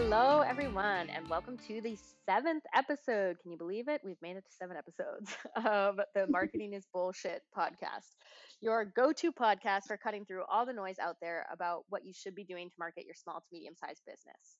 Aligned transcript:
Hello, 0.00 0.42
everyone, 0.42 1.10
and 1.10 1.28
welcome 1.28 1.58
to 1.66 1.80
the 1.80 1.98
seventh 2.24 2.62
episode. 2.72 3.36
Can 3.42 3.50
you 3.50 3.58
believe 3.58 3.88
it? 3.88 4.00
We've 4.04 4.22
made 4.22 4.36
it 4.36 4.44
to 4.44 4.56
seven 4.56 4.76
episodes 4.76 5.36
of 5.66 5.98
the 6.14 6.28
Marketing 6.28 6.72
is 6.72 6.86
Bullshit 6.94 7.42
podcast, 7.54 8.14
your 8.60 8.84
go 8.84 9.12
to 9.14 9.32
podcast 9.32 9.86
for 9.88 9.96
cutting 9.96 10.24
through 10.24 10.44
all 10.48 10.64
the 10.64 10.72
noise 10.72 11.00
out 11.00 11.16
there 11.20 11.46
about 11.52 11.82
what 11.88 12.06
you 12.06 12.12
should 12.14 12.36
be 12.36 12.44
doing 12.44 12.68
to 12.68 12.74
market 12.78 13.06
your 13.06 13.16
small 13.16 13.40
to 13.40 13.46
medium 13.50 13.74
sized 13.74 14.02
business. 14.06 14.58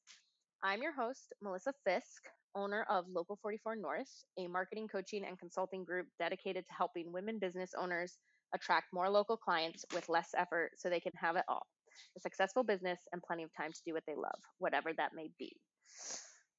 I'm 0.64 0.82
your 0.82 0.92
host, 0.92 1.32
Melissa 1.40 1.72
Fisk, 1.86 2.24
owner 2.56 2.84
of 2.90 3.04
Local 3.08 3.38
44 3.40 3.76
North, 3.76 4.10
a 4.40 4.48
marketing 4.48 4.88
coaching 4.88 5.24
and 5.24 5.38
consulting 5.38 5.84
group 5.84 6.08
dedicated 6.18 6.66
to 6.66 6.72
helping 6.76 7.12
women 7.12 7.38
business 7.38 7.70
owners 7.80 8.18
attract 8.56 8.86
more 8.92 9.08
local 9.08 9.36
clients 9.36 9.84
with 9.94 10.08
less 10.08 10.30
effort 10.36 10.72
so 10.78 10.90
they 10.90 10.98
can 10.98 11.12
have 11.14 11.36
it 11.36 11.44
all 11.46 11.64
a 12.16 12.20
successful 12.20 12.62
business, 12.62 13.00
and 13.12 13.22
plenty 13.22 13.44
of 13.44 13.50
time 13.56 13.72
to 13.72 13.80
do 13.84 13.94
what 13.94 14.04
they 14.06 14.14
love, 14.14 14.40
whatever 14.58 14.92
that 14.96 15.12
may 15.14 15.30
be. 15.38 15.52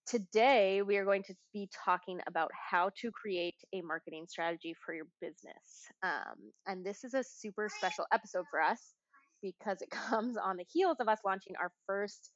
Today, 0.08 0.82
we 0.82 0.98
are 0.98 1.06
going 1.06 1.22
to 1.24 1.36
be 1.54 1.70
talking 1.86 2.20
about 2.28 2.50
how 2.72 2.90
to 3.02 3.12
create 3.12 3.54
a 3.74 3.82
marketing 3.82 4.26
strategy 4.28 4.76
for 4.84 4.96
your 4.96 5.06
business. 5.22 5.86
Um, 6.02 6.52
and 6.66 6.84
this 6.84 7.04
is 7.04 7.14
a 7.14 7.24
super 7.24 7.70
special 7.70 8.06
episode 8.12 8.46
for 8.50 8.60
us 8.60 8.96
because 9.44 9.82
it 9.82 9.90
comes 9.92 10.36
on 10.36 10.58
the 10.58 10.66
heels 10.72 10.98
of 11.00 11.08
us 11.08 11.20
launching 11.24 11.54
our 11.62 11.72
first 11.86 12.32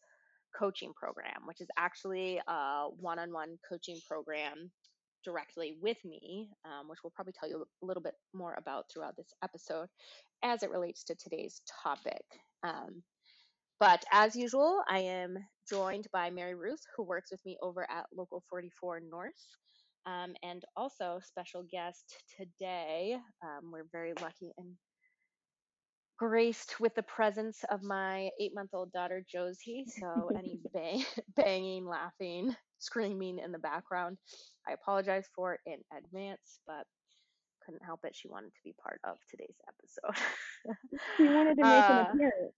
coaching 0.57 0.93
program, 0.95 1.47
which 1.47 1.61
is 1.61 1.67
actually 1.77 2.39
a 2.47 2.85
one 2.99 3.17
on 3.17 3.33
one 3.33 3.57
coaching 3.67 3.99
program 4.07 4.69
directly 5.23 5.77
with 5.81 5.97
me, 6.05 6.49
um, 6.65 6.87
which 6.89 6.99
we'll 7.03 7.11
probably 7.15 7.33
tell 7.39 7.49
you 7.49 7.65
a 7.81 7.85
little 7.85 8.03
bit 8.03 8.15
more 8.33 8.55
about 8.57 8.85
throughout 8.91 9.15
this 9.17 9.33
episode 9.43 9.87
as 10.43 10.63
it 10.63 10.71
relates 10.71 11.03
to 11.05 11.15
today's 11.15 11.61
topic. 11.83 12.23
Um, 12.63 13.03
but 13.79 14.03
as 14.11 14.35
usual, 14.35 14.81
I 14.89 14.99
am 14.99 15.37
joined 15.69 16.07
by 16.13 16.29
Mary 16.29 16.55
Ruth, 16.55 16.81
who 16.95 17.03
works 17.03 17.31
with 17.31 17.41
me 17.45 17.57
over 17.61 17.83
at 17.89 18.05
Local 18.15 18.43
44 18.49 19.01
North. 19.01 19.33
Um, 20.05 20.35
and 20.43 20.63
also, 20.75 21.19
special 21.23 21.63
guest 21.71 22.15
today, 22.37 23.17
um, 23.43 23.71
we're 23.71 23.87
very 23.91 24.13
lucky 24.21 24.51
and 24.57 24.75
graced 26.17 26.79
with 26.79 26.93
the 26.95 27.03
presence 27.03 27.63
of 27.69 27.83
my 27.83 28.29
eight 28.39 28.53
month 28.55 28.71
old 28.73 28.91
daughter, 28.91 29.23
Josie. 29.29 29.85
So, 29.87 30.31
any 30.37 30.59
bang, 30.73 31.03
banging, 31.35 31.85
laughing, 31.87 32.55
screaming 32.83 33.39
in 33.39 33.51
the 33.51 33.59
background, 33.59 34.17
I 34.67 34.73
apologize 34.73 35.25
for 35.35 35.53
it 35.53 35.59
in 35.65 35.79
advance, 35.97 36.59
but 36.67 36.85
couldn't 37.65 37.83
help 37.83 38.01
it. 38.03 38.15
She 38.15 38.27
wanted 38.27 38.53
to 38.53 38.63
be 38.63 38.73
part 38.81 38.99
of 39.03 39.17
today's 39.29 39.55
episode. 39.67 40.23
she 41.17 41.23
wanted 41.23 41.55
to 41.57 41.63
make 41.63 41.83
uh, 41.83 41.93
an 41.93 41.99
appearance. 41.99 42.53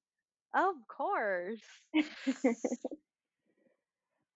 Of 0.54 0.76
course. 0.88 1.62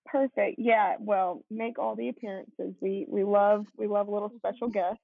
Perfect. 0.05 0.55
Yeah. 0.57 0.95
Well, 0.99 1.43
make 1.49 1.79
all 1.79 1.95
the 1.95 2.09
appearances. 2.09 2.75
We 2.81 3.05
we 3.07 3.23
love 3.23 3.65
we 3.77 3.87
love 3.87 4.09
little 4.09 4.31
special 4.37 4.67
guests. 4.69 5.01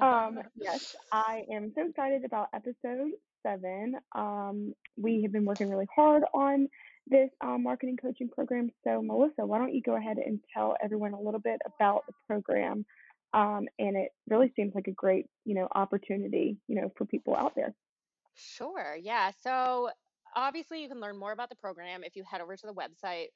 Um, 0.00 0.40
yes, 0.56 0.96
I 1.12 1.44
am 1.50 1.72
so 1.74 1.86
excited 1.88 2.24
about 2.24 2.48
episode 2.52 3.12
seven. 3.42 3.94
Um, 4.14 4.74
we 4.96 5.22
have 5.22 5.32
been 5.32 5.44
working 5.44 5.70
really 5.70 5.86
hard 5.94 6.24
on 6.34 6.68
this 7.06 7.30
um, 7.40 7.62
marketing 7.62 7.96
coaching 8.00 8.28
program. 8.28 8.70
So, 8.84 9.00
Melissa, 9.02 9.46
why 9.46 9.58
don't 9.58 9.74
you 9.74 9.82
go 9.82 9.96
ahead 9.96 10.18
and 10.18 10.40
tell 10.52 10.76
everyone 10.82 11.12
a 11.12 11.20
little 11.20 11.40
bit 11.40 11.60
about 11.66 12.04
the 12.06 12.12
program? 12.26 12.84
Um, 13.32 13.66
and 13.78 13.96
it 13.96 14.12
really 14.28 14.52
seems 14.56 14.74
like 14.74 14.88
a 14.88 14.92
great, 14.92 15.26
you 15.44 15.54
know, 15.54 15.68
opportunity, 15.74 16.56
you 16.68 16.76
know, 16.80 16.92
for 16.96 17.04
people 17.04 17.36
out 17.36 17.54
there. 17.54 17.74
Sure. 18.34 18.96
Yeah. 19.00 19.30
So 19.42 19.90
obviously 20.34 20.82
you 20.82 20.88
can 20.88 21.00
learn 21.00 21.18
more 21.18 21.32
about 21.32 21.48
the 21.48 21.56
program 21.56 22.04
if 22.04 22.14
you 22.14 22.22
head 22.24 22.40
over 22.40 22.56
to 22.56 22.66
the 22.66 22.74
website 22.74 23.28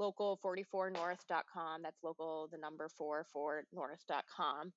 local44north.com 0.00 1.82
that's 1.82 2.02
local 2.02 2.48
the 2.50 2.58
number 2.58 2.88
44 2.98 3.64
north.com 3.72 4.72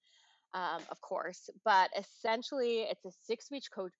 um, 0.54 0.82
of 0.90 1.00
course 1.02 1.50
but 1.66 1.90
essentially 1.98 2.88
it's 2.90 3.06
a 3.06 3.12
six 3.24 3.48
week 3.52 3.64
coach 3.74 3.92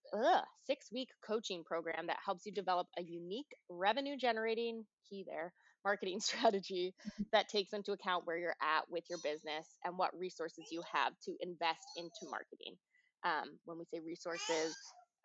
six 0.66 0.88
week 0.92 1.10
coaching 1.26 1.64
program 1.64 2.08
that 2.08 2.18
helps 2.24 2.46
you 2.46 2.52
develop 2.52 2.88
a 2.98 3.04
unique 3.04 3.54
revenue 3.70 4.18
generating 4.18 4.86
key 5.10 5.26
there 5.28 5.54
marketing 5.86 6.20
strategy 6.22 6.94
mm-hmm. 7.00 7.24
that 7.32 7.48
takes 7.48 7.74
into 7.74 7.92
account 7.92 8.26
where 8.26 8.38
you're 8.38 8.56
at 8.62 8.84
with 8.90 9.04
your 9.10 9.20
business 9.20 9.68
and 9.86 9.98
what 9.98 10.18
resources 10.18 10.66
you 10.72 10.82
have 10.92 11.14
to 11.24 11.34
invest 11.40 11.86
into 11.96 12.30
marketing 12.30 12.76
um, 13.24 13.58
when 13.66 13.78
we 13.78 13.86
say 13.86 14.00
resources 14.06 14.76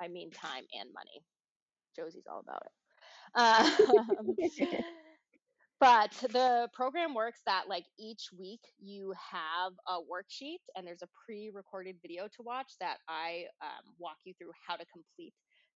i 0.01 0.09
mean 0.09 0.31
time 0.31 0.65
and 0.79 0.89
money 0.95 1.23
Josie's 1.95 2.27
all 2.31 2.41
about 2.41 2.63
it. 2.65 2.73
Um, 3.35 4.37
but 5.83 6.13
the 6.31 6.69
program 6.73 7.13
works 7.13 7.41
that 7.45 7.65
like 7.69 7.87
each 7.99 8.29
week 8.39 8.61
you 8.79 9.13
have 9.33 9.73
a 9.89 9.99
worksheet 9.99 10.61
and 10.77 10.87
there's 10.87 11.03
a 11.03 11.09
pre-recorded 11.27 11.97
video 12.01 12.29
to 12.29 12.43
watch 12.45 12.75
that 12.79 12.99
I 13.09 13.47
um, 13.61 13.93
walk 13.99 14.19
you 14.25 14.33
through 14.39 14.53
how 14.65 14.77
to 14.77 14.85
complete 14.93 15.35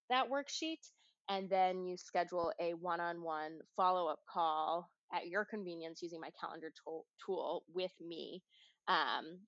that 0.09 0.29
worksheet. 0.29 0.79
And 1.27 1.49
then 1.49 1.85
you 1.85 1.97
schedule 1.97 2.53
a 2.61 2.71
one-on-one 2.75 3.59
follow-up 3.75 4.19
call 4.33 4.89
at 5.13 5.27
your 5.27 5.43
convenience 5.43 6.01
using 6.01 6.21
my 6.21 6.29
calendar 6.39 6.71
tool, 6.85 7.05
tool 7.25 7.63
with 7.73 7.91
me. 7.99 8.41
Um, 8.87 9.39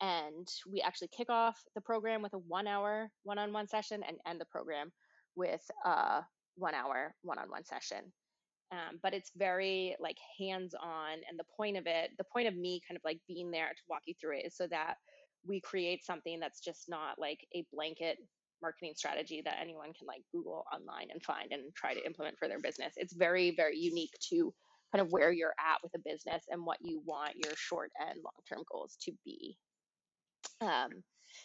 and 0.00 0.48
we 0.72 0.80
actually 0.80 1.10
kick 1.14 1.28
off 1.28 1.60
the 1.74 1.82
program 1.82 2.22
with 2.22 2.32
a 2.32 2.38
one 2.38 2.66
hour 2.66 3.10
one 3.24 3.38
on 3.38 3.52
one 3.52 3.68
session 3.68 4.02
and 4.08 4.16
end 4.26 4.40
the 4.40 4.46
program 4.46 4.92
with 5.34 5.60
a 5.84 6.22
one 6.56 6.74
hour 6.74 7.14
one 7.20 7.38
on 7.38 7.50
one 7.50 7.66
session. 7.66 8.14
Um, 8.72 8.98
but 9.02 9.14
it's 9.14 9.30
very 9.36 9.94
like 10.00 10.16
hands 10.38 10.74
on. 10.74 11.12
And 11.28 11.38
the 11.38 11.44
point 11.56 11.76
of 11.76 11.86
it, 11.86 12.10
the 12.18 12.24
point 12.24 12.48
of 12.48 12.56
me 12.56 12.80
kind 12.86 12.96
of 12.96 13.04
like 13.04 13.20
being 13.28 13.50
there 13.50 13.68
to 13.68 13.82
walk 13.88 14.02
you 14.06 14.14
through 14.20 14.38
it 14.38 14.46
is 14.46 14.56
so 14.56 14.66
that 14.68 14.94
we 15.46 15.60
create 15.60 16.04
something 16.04 16.40
that's 16.40 16.60
just 16.60 16.88
not 16.88 17.18
like 17.18 17.46
a 17.54 17.64
blanket 17.72 18.18
marketing 18.62 18.94
strategy 18.96 19.42
that 19.44 19.58
anyone 19.60 19.92
can 19.92 20.06
like 20.06 20.22
Google 20.32 20.64
online 20.72 21.08
and 21.12 21.22
find 21.22 21.52
and 21.52 21.72
try 21.74 21.94
to 21.94 22.04
implement 22.04 22.38
for 22.38 22.48
their 22.48 22.60
business. 22.60 22.94
It's 22.96 23.12
very, 23.12 23.54
very 23.54 23.78
unique 23.78 24.14
to 24.30 24.52
kind 24.92 25.04
of 25.04 25.12
where 25.12 25.30
you're 25.30 25.54
at 25.60 25.82
with 25.82 25.92
a 25.94 25.98
business 25.98 26.44
and 26.48 26.64
what 26.64 26.78
you 26.80 27.02
want 27.04 27.34
your 27.36 27.54
short 27.56 27.92
and 28.00 28.18
long 28.24 28.32
term 28.48 28.64
goals 28.70 28.96
to 29.02 29.12
be. 29.24 29.56
Um, 30.60 30.90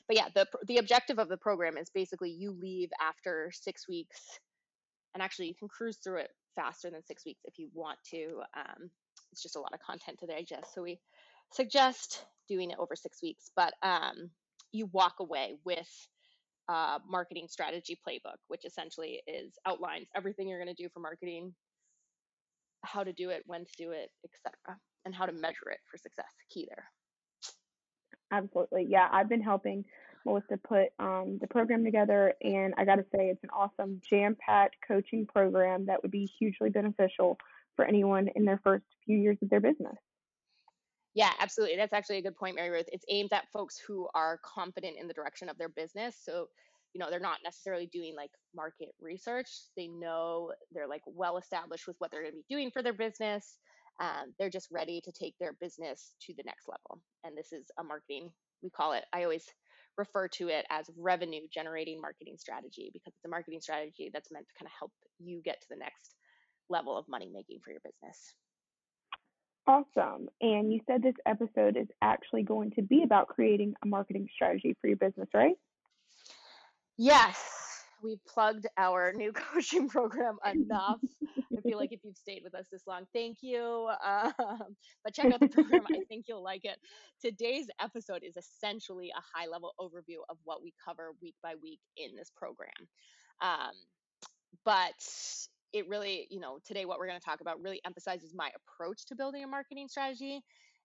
but 0.08 0.16
yeah, 0.16 0.28
the 0.34 0.48
the 0.68 0.78
objective 0.78 1.20
of 1.20 1.28
the 1.28 1.38
program 1.38 1.78
is 1.78 1.90
basically 1.90 2.30
you 2.32 2.52
leave 2.52 2.90
after 3.02 3.52
six 3.54 3.88
weeks, 3.88 4.40
and 5.14 5.22
actually 5.22 5.48
you 5.48 5.56
can 5.56 5.68
cruise 5.68 5.98
through 6.04 6.20
it 6.20 6.30
faster 6.56 6.90
than 6.90 7.04
six 7.04 7.26
weeks 7.26 7.42
if 7.46 7.58
you 7.58 7.70
want 7.74 8.00
to. 8.12 8.42
Um, 8.56 8.90
it's 9.32 9.42
just 9.44 9.56
a 9.56 9.60
lot 9.60 9.74
of 9.74 9.80
content 9.80 10.20
to 10.20 10.28
digest, 10.28 10.74
so 10.74 10.82
we 10.82 11.00
suggest 11.54 12.26
doing 12.48 12.72
it 12.72 12.78
over 12.80 12.96
six 12.96 13.22
weeks. 13.22 13.52
But 13.56 13.74
um, 13.84 14.30
you 14.72 14.88
walk 14.92 15.16
away 15.20 15.58
with 15.66 15.90
a 16.70 17.00
marketing 17.08 17.48
strategy 17.50 17.98
playbook, 18.08 18.38
which 18.48 18.66
essentially 18.66 19.22
is 19.28 19.54
outlines 19.66 20.08
everything 20.16 20.48
you're 20.48 20.64
going 20.64 20.74
to 20.74 20.84
do 20.84 20.90
for 20.94 21.00
marketing, 21.00 21.54
how 22.84 23.04
to 23.04 23.14
do 23.14 23.30
it, 23.30 23.44
when 23.46 23.66
to 23.66 23.72
do 23.78 23.92
it, 23.92 24.10
etc., 24.24 24.78
and 25.06 25.16
how 25.16 25.26
to 25.26 25.34
measure 25.34 25.70
it 25.72 25.80
for 25.90 25.98
success. 25.98 26.32
Key 26.50 26.68
there. 26.70 26.86
Absolutely. 28.32 28.88
Yeah, 28.90 29.08
I've 29.12 29.30
been 29.30 29.42
helping 29.42 29.84
Melissa 30.26 30.58
put 30.58 30.90
um, 31.00 31.38
the 31.40 31.48
program 31.48 31.84
together, 31.84 32.34
and 32.42 32.74
I 32.78 32.86
got 32.86 32.96
to 32.96 33.06
say, 33.16 33.30
it's 33.30 33.44
an 33.44 33.50
awesome 33.50 34.02
jam 34.08 34.36
packed 34.40 34.76
coaching 34.88 35.26
program 35.26 35.86
that 35.88 36.02
would 36.02 36.12
be 36.12 36.30
hugely 36.40 36.70
beneficial 36.70 37.38
for 37.76 37.86
anyone 37.86 38.30
in 38.36 38.46
their 38.46 38.60
first 38.64 38.86
few 39.06 39.18
years 39.18 39.38
of 39.42 39.50
their 39.50 39.60
business. 39.60 39.96
Yeah, 41.14 41.32
absolutely. 41.40 41.76
That's 41.76 41.94
actually 41.94 42.20
a 42.20 42.22
good 42.22 42.38
point, 42.38 42.56
Mary 42.56 42.70
Ruth. 42.70 42.88
It's 42.92 43.06
aimed 43.10 43.34
at 43.34 43.52
folks 43.52 43.78
who 43.78 44.08
are 44.16 44.40
confident 44.44 44.98
in 45.00 45.08
the 45.08 45.14
direction 45.14 45.50
of 45.50 45.58
their 45.58 45.70
business. 45.70 46.16
So, 46.22 46.48
you 46.94 47.00
know, 47.00 47.10
they're 47.10 47.20
not 47.20 47.40
necessarily 47.44 47.88
doing 47.88 48.16
like 48.16 48.32
market 48.56 48.90
research. 49.02 49.50
They 49.76 49.88
know 49.88 50.54
they're 50.72 50.88
like 50.88 51.02
well 51.06 51.38
established 51.38 51.88
with 51.88 51.98
what 52.00 52.12
they're 52.12 52.22
going 52.22 52.34
to 52.34 52.38
be 52.38 52.56
doing 52.56 52.72
for 52.72 52.82
their 52.82 52.94
business. 52.94 53.58
Um, 54.00 54.34
they're 54.40 54.50
just 54.50 54.70
ready 54.72 55.02
to 55.02 55.12
take 55.12 55.36
their 55.38 55.54
business 55.60 56.16
to 56.22 56.34
the 56.36 56.44
next 56.46 56.68
level. 56.68 57.02
And 57.24 57.38
this 57.38 57.52
is 57.52 57.66
a 57.78 57.84
marketing, 57.84 58.32
we 58.64 58.70
call 58.70 58.94
it, 58.94 59.04
I 59.14 59.24
always 59.24 59.46
refer 60.02 60.28
to 60.28 60.50
it 60.50 60.66
as 60.70 60.90
revenue 60.98 61.42
generating 61.54 62.02
marketing 62.02 62.36
strategy 62.38 62.90
because 62.92 63.14
it's 63.14 63.26
a 63.26 63.30
marketing 63.30 63.62
strategy 63.62 64.10
that's 64.14 64.32
meant 64.32 64.48
to 64.48 64.54
kind 64.60 64.68
of 64.68 64.74
help 64.78 64.92
you 65.20 65.42
get 65.44 65.62
to 65.62 65.68
the 65.70 65.76
next 65.76 66.16
level 66.70 66.98
of 66.98 67.08
money 67.08 67.30
making 67.32 67.60
for 67.64 67.72
your 67.72 67.82
business. 67.84 68.34
Awesome. 69.68 70.28
And 70.42 70.74
you 70.74 70.80
said 70.88 71.04
this 71.04 71.16
episode 71.26 71.78
is 71.78 71.88
actually 72.02 72.44
going 72.44 72.72
to 72.72 72.82
be 72.82 73.04
about 73.04 73.28
creating 73.28 73.76
a 73.84 73.88
marketing 73.88 74.28
strategy 74.34 74.76
for 74.82 74.88
your 74.88 74.98
business, 74.98 75.30
right? 75.34 75.56
Yes 76.98 77.62
we've 78.02 78.24
plugged 78.26 78.68
our 78.78 79.14
new 79.14 79.32
coaching 79.54 79.88
program 79.88 80.38
enough. 80.54 81.00
I 81.62 81.70
feel 81.70 81.78
like 81.80 81.92
if 81.92 82.00
you've 82.04 82.18
stayed 82.18 82.42
with 82.44 82.56
us 82.56 82.66
this 82.72 82.88
long, 82.88 83.06
thank 83.14 83.38
you. 83.42 83.90
Um, 84.06 84.34
but 85.04 85.14
check 85.14 85.34
out 85.34 85.40
the 85.40 85.48
program. 85.48 85.84
I 85.92 86.00
think 86.08 86.26
you'll 86.28 86.44
like 86.44 86.66
it. 86.66 86.78
Today's 87.22 87.68
episode 87.82 88.24
is 88.24 88.38
essentially 88.38 89.12
a 89.16 89.38
high 89.38 89.48
level 89.48 89.74
overview 89.80 90.20
of 90.30 90.38
what 90.44 90.62
we 90.64 90.74
cover 90.84 91.12
week 91.22 91.36
by 91.44 91.54
week 91.62 91.80
in 91.98 92.16
this 92.16 92.32
program. 92.36 92.70
Um, 93.42 93.72
but 94.66 94.94
it 95.74 95.88
really, 95.88 96.28
you 96.30 96.40
know, 96.40 96.60
today 96.66 96.86
what 96.86 97.00
we're 97.00 97.08
going 97.08 97.20
to 97.20 97.26
talk 97.26 97.42
about 97.42 97.62
really 97.62 97.82
emphasizes 97.86 98.34
my 98.36 98.50
approach 98.56 99.06
to 99.06 99.16
building 99.16 99.44
a 99.44 99.48
marketing 99.48 99.88
strategy. 99.88 100.42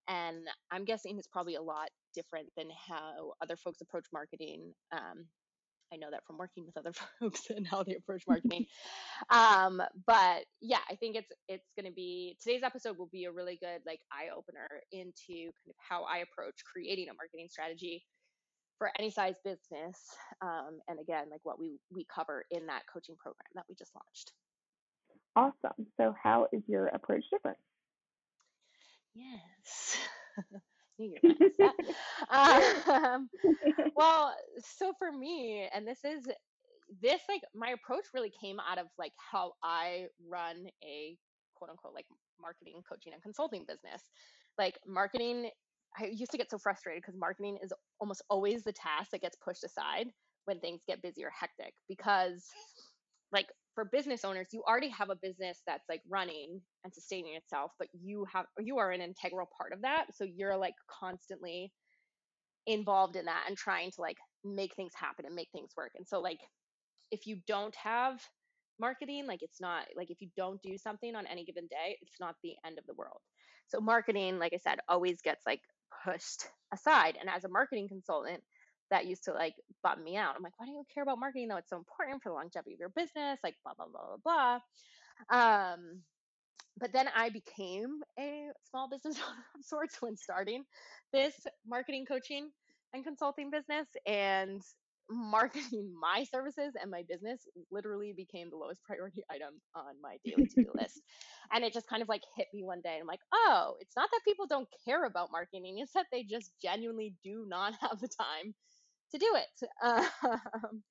And 0.09 0.47
I'm 0.71 0.85
guessing 0.85 1.19
it's 1.19 1.27
probably 1.27 1.57
a 1.57 1.63
lot 1.63 1.89
different 2.15 2.49
than 2.57 2.69
how 2.71 3.33
other 3.43 3.57
folks 3.57 3.81
approach 3.81 4.07
marketing. 4.13 4.73
Um, 4.93 5.27
I 5.93 5.97
know 5.97 6.11
that 6.11 6.25
from 6.27 6.39
working 6.39 6.65
with 6.67 6.77
other 6.77 6.93
folks 7.21 7.51
and 7.51 7.67
how 7.67 7.83
they 7.83 7.95
approach 7.95 8.23
marketing. 8.29 8.67
um, 9.31 9.83
but 10.07 10.45
yeah, 10.61 10.81
I 10.91 10.95
think 10.97 11.17
it's 11.17 11.31
it's 11.49 11.71
going 11.79 11.87
to 11.91 11.95
be 11.95 12.37
today's 12.43 12.63
episode 12.63 12.99
will 12.99 13.11
be 13.13 13.25
a 13.25 13.33
really 13.33 13.59
good 13.61 13.81
like 13.87 14.01
eye 14.13 14.29
opener 14.37 14.69
into 14.93 15.53
kind 15.53 15.71
of 15.71 15.77
how 15.79 16.05
I 16.05 16.19
approach 16.19 16.55
creating 16.71 17.09
a 17.09 17.15
marketing 17.15 17.49
strategy 17.51 18.05
for 18.79 18.91
any 18.99 19.11
size 19.11 19.35
business. 19.45 19.99
Um, 20.43 20.81
and 20.89 21.01
again, 21.01 21.27
like 21.31 21.41
what 21.45 21.59
we 21.59 21.79
we 21.93 22.07
cover 22.13 22.45
in 22.51 22.67
that 22.67 22.83
coaching 22.93 23.17
program 23.17 23.47
that 23.55 23.65
we 23.69 23.75
just 23.75 23.93
launched. 23.95 24.33
Awesome. 25.35 25.87
So, 25.99 26.15
how 26.21 26.49
is 26.53 26.63
your 26.67 26.87
approach 26.89 27.25
different? 27.31 27.59
Yes. 29.15 29.99
um, 32.31 33.29
well, 33.97 34.35
so 34.79 34.93
for 34.99 35.13
me, 35.13 35.69
and 35.75 35.87
this 35.87 36.05
is 36.05 36.27
this 37.03 37.21
like 37.29 37.43
my 37.55 37.71
approach 37.71 38.05
really 38.15 38.33
came 38.41 38.59
out 38.61 38.79
of 38.79 38.87
like 38.99 39.13
how 39.19 39.53
I 39.63 40.07
run 40.29 40.67
a 40.85 41.17
quote 41.55 41.71
unquote 41.71 41.95
like 41.95 42.07
marketing, 42.41 42.83
coaching, 42.89 43.13
and 43.13 43.23
consulting 43.23 43.65
business. 43.67 44.03
Like 44.59 44.79
marketing, 44.87 45.51
I 45.99 46.07
used 46.07 46.31
to 46.33 46.39
get 46.39 46.51
so 46.51 46.59
frustrated 46.59 47.03
because 47.03 47.19
marketing 47.19 47.59
is 47.63 47.73
almost 48.01 48.23
always 48.31 48.63
the 48.63 48.73
task 48.73 49.11
that 49.11 49.21
gets 49.21 49.37
pushed 49.37 49.65
aside 49.65 50.09
when 50.45 50.61
things 50.61 50.81
get 50.87 51.03
busy 51.03 51.25
or 51.25 51.33
hectic 51.39 51.75
because 51.89 52.45
like 53.33 53.49
for 53.77 53.85
business 53.85 54.25
owners 54.25 54.49
you 54.53 54.63
already 54.67 54.89
have 54.89 55.11
a 55.11 55.17
business 55.17 55.61
that's 55.67 55.89
like 55.89 56.01
running 56.09 56.61
and 56.83 56.93
sustaining 56.93 57.37
itself 57.37 57.71
but 57.79 57.89
you 57.93 58.27
have 58.33 58.47
you 58.59 58.79
are 58.79 58.91
an 58.91 59.03
integral 59.03 59.49
part 59.57 59.73
of 59.73 59.83
that 59.83 60.07
so 60.15 60.25
you're 60.25 60.57
like 60.57 60.75
constantly 60.89 61.71
involved 62.67 63.15
in 63.15 63.27
that 63.27 63.45
and 63.47 63.57
trying 63.57 63.91
to 63.93 64.01
like 64.01 64.17
make 64.45 64.75
things 64.75 64.93
happen 64.97 65.27
and 65.27 65.35
make 65.35 65.51
things 65.53 65.71
work 65.77 65.93
and 65.97 66.09
so 66.09 66.21
like 66.21 66.41
if 67.13 67.27
you 67.27 67.37
don't 67.47 67.77
have 67.77 68.21
marketing 68.81 69.27
like 69.27 69.43
it's 69.43 69.61
not 69.61 69.85
like 69.97 70.11
if 70.11 70.21
you 70.21 70.29
don't 70.37 70.61
do 70.63 70.77
something 70.77 71.15
on 71.15 71.27
any 71.27 71.45
given 71.45 71.67
day 71.69 71.97
it's 72.03 72.21
not 72.21 72.35
the 72.43 72.55
end 72.67 72.79
of 72.79 72.87
the 72.87 72.95
world. 72.95 73.21
So 73.69 73.81
marketing 73.81 74.39
like 74.39 74.53
i 74.55 74.59
said 74.59 74.79
always 74.89 75.21
gets 75.23 75.45
like 75.47 75.61
pushed 76.05 76.47
aside 76.73 77.17
and 77.21 77.29
as 77.29 77.45
a 77.45 77.49
marketing 77.49 77.89
consultant 77.89 78.43
that 78.91 79.07
used 79.07 79.25
to 79.25 79.33
like 79.33 79.55
bum 79.83 80.03
me 80.03 80.17
out. 80.17 80.35
I'm 80.37 80.43
like, 80.43 80.59
why 80.59 80.67
do 80.67 80.73
you 80.73 80.85
care 80.93 81.03
about 81.03 81.19
marketing 81.19 81.49
though? 81.49 81.57
It's 81.57 81.71
so 81.71 81.77
important 81.77 82.23
for 82.23 82.31
the 82.31 82.35
longevity 82.35 82.75
of 82.75 82.81
your 82.81 82.91
business, 82.91 83.39
like 83.43 83.55
blah 83.65 83.75
blah 83.75 83.87
blah 83.87 84.17
blah 84.23 84.61
blah. 85.31 85.73
Um, 85.75 86.03
but 86.79 86.93
then 86.93 87.09
I 87.15 87.31
became 87.31 88.01
a 88.19 88.49
small 88.71 88.89
business 88.89 89.17
of 89.59 89.65
sorts 89.65 90.01
when 90.01 90.17
starting 90.17 90.65
this 91.13 91.35
marketing 91.67 92.05
coaching 92.07 92.51
and 92.93 93.05
consulting 93.05 93.51
business 93.51 93.87
and 94.07 94.63
marketing 95.09 95.93
my 96.01 96.25
services 96.25 96.75
and 96.81 96.91
my 96.91 97.05
business 97.09 97.41
literally 97.71 98.13
became 98.17 98.51
the 98.51 98.57
lowest 98.57 98.83
priority 98.83 99.23
item 99.31 99.55
on 99.75 99.95
my 100.03 100.17
daily 100.25 100.49
to-do 100.49 100.69
list 100.75 101.01
and 101.53 101.65
it 101.65 101.73
just 101.73 101.87
kind 101.87 102.03
of 102.03 102.09
like 102.09 102.23
hit 102.37 102.49
me 102.53 102.65
one 102.65 102.81
day 102.81 102.99
i'm 103.01 103.07
like 103.07 103.21
oh 103.33 103.75
it's 103.79 103.95
not 103.97 104.09
that 104.11 104.21
people 104.27 104.47
don't 104.49 104.69
care 104.85 105.05
about 105.05 105.31
marketing 105.31 105.79
it's 105.79 105.93
that 105.93 106.07
they 106.11 106.25
just 106.25 106.51
genuinely 106.61 107.15
do 107.23 107.45
not 107.47 107.73
have 107.81 108.01
the 108.01 108.09
time 108.09 108.53
to 109.13 109.19
do 109.19 109.37
it. 109.37 109.69
Um, 110.63 110.83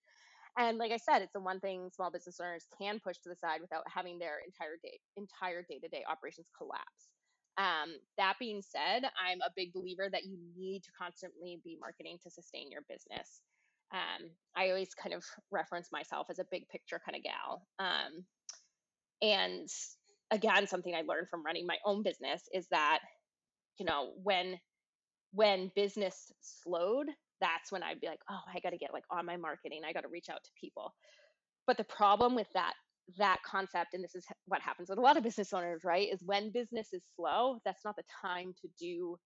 and 0.58 0.78
like 0.78 0.92
I 0.92 0.98
said, 0.98 1.22
it's 1.22 1.34
the 1.34 1.42
one 1.42 1.60
thing 1.60 1.90
small 1.94 2.12
business 2.12 2.40
owners 2.40 2.66
can 2.80 3.00
push 3.04 3.18
to 3.20 3.30
the 3.30 3.36
side 3.36 3.60
without 3.60 3.84
having 3.94 4.20
their 4.20 4.38
entire 4.46 4.78
day 4.82 5.00
entire 5.18 5.64
day 5.64 5.80
to 5.80 5.88
day 5.90 6.04
operations 6.10 6.48
collapse. 6.58 7.10
Um, 7.58 7.96
that 8.18 8.36
being 8.40 8.62
said, 8.62 9.04
I'm 9.20 9.42
a 9.42 9.52
big 9.56 9.74
believer 9.74 10.08
that 10.12 10.26
you 10.26 10.38
need 10.58 10.84
to 10.84 10.92
constantly 10.98 11.60
be 11.64 11.78
marketing 11.80 12.20
to 12.24 12.30
sustain 12.30 12.72
your 12.72 12.82
business. 12.88 13.42
Um, 13.94 14.30
I 14.56 14.70
always 14.70 14.94
kind 14.94 15.14
of 15.14 15.24
reference 15.52 15.92
myself 15.92 16.28
as 16.30 16.40
a 16.40 16.46
big 16.50 16.68
picture 16.70 17.02
kind 17.06 17.16
of 17.18 17.24
gal. 17.24 17.68
Um, 17.80 18.26
and 19.22 19.70
again, 20.32 20.68
something 20.68 20.94
I 20.96 21.02
learned 21.02 21.30
from 21.30 21.46
running 21.46 21.66
my 21.66 21.78
own 21.86 22.04
business 22.04 22.44
is 22.54 22.68
that, 22.70 23.00
you 23.78 23.86
know, 23.86 24.12
when 24.24 24.60
when 25.32 25.72
business 25.76 26.32
slowed, 26.42 27.08
that's 27.42 27.72
when 27.72 27.84
I'd 27.84 28.02
be 28.02 28.08
like, 28.08 28.22
oh, 28.30 28.40
I 28.54 28.60
got 28.60 28.72
to 28.72 28.78
get 28.78 28.94
like 28.94 29.04
on 29.12 29.26
my 29.26 29.38
marketing. 29.38 29.82
I 29.88 29.94
got 29.94 30.02
to 30.02 30.10
reach 30.10 30.30
out 30.30 30.44
to 30.44 30.50
people. 30.60 30.94
But 31.68 31.78
the 31.78 31.84
problem 31.84 32.36
with 32.36 32.48
that 32.54 32.74
that 33.18 33.38
concept, 33.46 33.94
and 33.94 34.04
this 34.04 34.16
is 34.16 34.26
what 34.48 34.62
happens 34.62 34.90
with 34.90 34.98
a 34.98 35.02
lot 35.02 35.16
of 35.16 35.24
business 35.24 35.54
owners, 35.54 35.84
right, 35.84 36.08
is 36.12 36.24
when 36.24 36.52
business 36.52 36.92
is 36.92 37.04
slow, 37.16 37.60
that's 37.64 37.86
not 37.86 37.96
the 37.96 38.04
time 38.22 38.54
to 38.62 38.68
do 38.80 39.18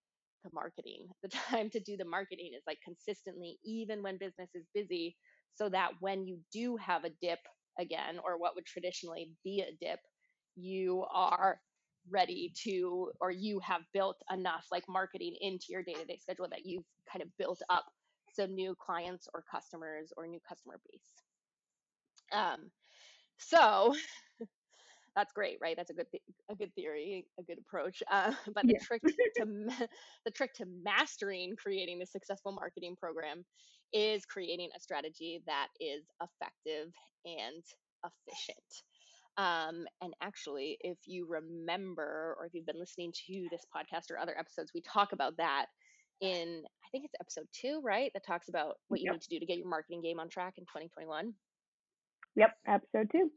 the 0.43 0.49
marketing. 0.53 1.07
The 1.23 1.29
time 1.49 1.69
to 1.71 1.79
do 1.79 1.95
the 1.95 2.05
marketing 2.05 2.51
is 2.55 2.63
like 2.67 2.79
consistently, 2.83 3.57
even 3.63 4.03
when 4.03 4.17
business 4.17 4.49
is 4.53 4.65
busy, 4.73 5.15
so 5.55 5.69
that 5.69 5.91
when 6.01 6.25
you 6.25 6.39
do 6.51 6.77
have 6.77 7.05
a 7.05 7.11
dip 7.21 7.39
again, 7.79 8.19
or 8.23 8.37
what 8.37 8.55
would 8.55 8.65
traditionally 8.65 9.31
be 9.43 9.61
a 9.61 9.85
dip, 9.85 9.99
you 10.55 11.05
are 11.13 11.59
ready 12.09 12.51
to 12.63 13.11
or 13.21 13.29
you 13.31 13.59
have 13.59 13.81
built 13.93 14.17
enough 14.31 14.65
like 14.71 14.83
marketing 14.87 15.35
into 15.41 15.65
your 15.69 15.83
day-to-day 15.83 16.17
schedule 16.21 16.47
that 16.49 16.65
you've 16.65 16.85
kind 17.11 17.21
of 17.21 17.29
built 17.37 17.61
up 17.69 17.85
some 18.35 18.55
new 18.55 18.75
clients 18.75 19.27
or 19.33 19.43
customers 19.49 20.11
or 20.17 20.27
new 20.27 20.39
customer 20.47 20.79
base. 20.91 21.13
Um, 22.31 22.71
so 23.37 23.95
that's 25.15 25.33
great, 25.33 25.57
right? 25.61 25.75
That's 25.75 25.89
a 25.89 25.93
good 25.93 26.09
th- 26.11 26.23
a 26.49 26.55
good 26.55 26.73
theory, 26.75 27.25
a 27.39 27.43
good 27.43 27.59
approach. 27.59 28.01
Uh, 28.11 28.31
but 28.53 28.67
the 28.67 28.73
yeah. 28.73 28.79
trick 28.81 29.01
to 29.37 29.45
the 30.25 30.31
trick 30.31 30.53
to 30.55 30.65
mastering 30.83 31.55
creating 31.57 31.99
the 31.99 32.05
successful 32.05 32.51
marketing 32.51 32.95
program 32.99 33.43
is 33.93 34.25
creating 34.25 34.69
a 34.75 34.79
strategy 34.79 35.41
that 35.47 35.67
is 35.79 36.03
effective 36.21 36.93
and 37.25 37.63
efficient. 38.05 38.83
Um, 39.37 39.85
and 40.01 40.13
actually, 40.21 40.77
if 40.81 40.97
you 41.05 41.25
remember, 41.27 42.35
or 42.37 42.45
if 42.45 42.53
you've 42.53 42.65
been 42.65 42.79
listening 42.79 43.13
to 43.27 43.47
this 43.49 43.65
podcast 43.75 44.11
or 44.11 44.19
other 44.19 44.37
episodes, 44.37 44.71
we 44.75 44.81
talk 44.81 45.13
about 45.13 45.37
that 45.37 45.67
in 46.21 46.63
I 46.89 46.91
think 46.91 47.05
it's 47.05 47.13
episode 47.21 47.47
two, 47.53 47.81
right? 47.83 48.11
That 48.13 48.25
talks 48.25 48.49
about 48.49 48.77
what 48.87 48.99
you 48.99 49.05
yep. 49.05 49.13
need 49.13 49.21
to 49.21 49.29
do 49.29 49.39
to 49.39 49.45
get 49.45 49.59
your 49.59 49.67
marketing 49.67 50.01
game 50.01 50.19
on 50.19 50.27
track 50.27 50.55
in 50.57 50.63
2021. 50.63 51.33
Yep, 52.35 52.51
episode 52.67 53.11
two. 53.11 53.29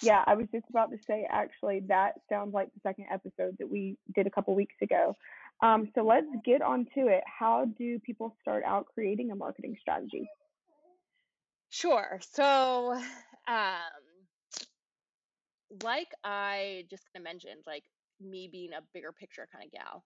Yeah, 0.00 0.22
I 0.24 0.34
was 0.34 0.46
just 0.52 0.64
about 0.70 0.92
to 0.92 0.98
say 1.06 1.26
actually 1.28 1.80
that 1.88 2.12
sounds 2.28 2.54
like 2.54 2.68
the 2.72 2.80
second 2.88 3.06
episode 3.12 3.56
that 3.58 3.68
we 3.68 3.96
did 4.14 4.28
a 4.28 4.30
couple 4.30 4.54
weeks 4.54 4.76
ago. 4.80 5.16
Um, 5.60 5.90
so 5.94 6.04
let's 6.04 6.26
get 6.44 6.62
on 6.62 6.86
to 6.94 7.08
it. 7.08 7.24
How 7.26 7.66
do 7.78 7.98
people 7.98 8.36
start 8.40 8.62
out 8.64 8.86
creating 8.94 9.32
a 9.32 9.36
marketing 9.36 9.76
strategy? 9.80 10.28
Sure. 11.68 12.20
So, 12.32 12.92
um, 13.48 13.78
like 15.82 16.08
I 16.22 16.84
just 16.90 17.04
kind 17.12 17.22
of 17.22 17.24
mentioned, 17.24 17.62
like 17.66 17.84
me 18.20 18.48
being 18.50 18.72
a 18.72 18.82
bigger 18.94 19.10
picture 19.10 19.48
kind 19.52 19.64
of 19.64 19.72
gal, 19.72 20.04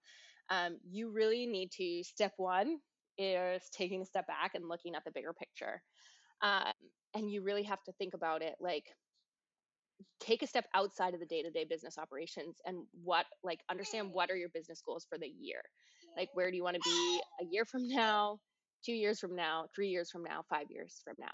um, 0.51 0.79
you 0.89 1.11
really 1.11 1.47
need 1.47 1.71
to 1.73 2.03
step 2.05 2.33
one 2.37 2.79
is 3.19 3.63
taking 3.73 4.03
a 4.03 4.05
step 4.05 4.27
back 4.27 4.55
and 4.55 4.69
looking 4.69 4.95
at 4.95 5.05
the 5.05 5.11
bigger 5.11 5.33
picture 5.33 5.83
um, 6.43 6.73
and 7.15 7.31
you 7.31 7.43
really 7.43 7.63
have 7.63 7.83
to 7.85 7.93
think 7.93 8.15
about 8.15 8.43
it 8.43 8.55
like 8.61 8.85
take 10.21 10.43
a 10.43 10.47
step 10.47 10.67
outside 10.75 11.15
of 11.15 11.21
the 11.21 11.27
day-to-day 11.27 11.65
business 11.65 11.99
operations 11.99 12.57
and 12.67 12.79
what 13.03 13.27
like 13.43 13.61
understand 13.71 14.11
what 14.13 14.31
are 14.31 14.37
your 14.37 14.49
business 14.51 14.83
goals 14.85 15.07
for 15.09 15.19
the 15.19 15.29
year. 15.29 15.61
Like 16.17 16.29
where 16.35 16.51
do 16.51 16.57
you 16.57 16.63
want 16.63 16.77
to 16.77 16.83
be 16.85 17.21
a 17.41 17.45
year 17.51 17.65
from 17.65 17.89
now 17.89 18.39
two 18.85 18.93
years 18.93 19.19
from 19.19 19.35
now 19.35 19.67
three 19.75 19.89
years 19.89 20.11
from 20.11 20.23
now 20.23 20.43
five 20.49 20.67
years 20.71 21.01
from 21.05 21.15
now 21.19 21.33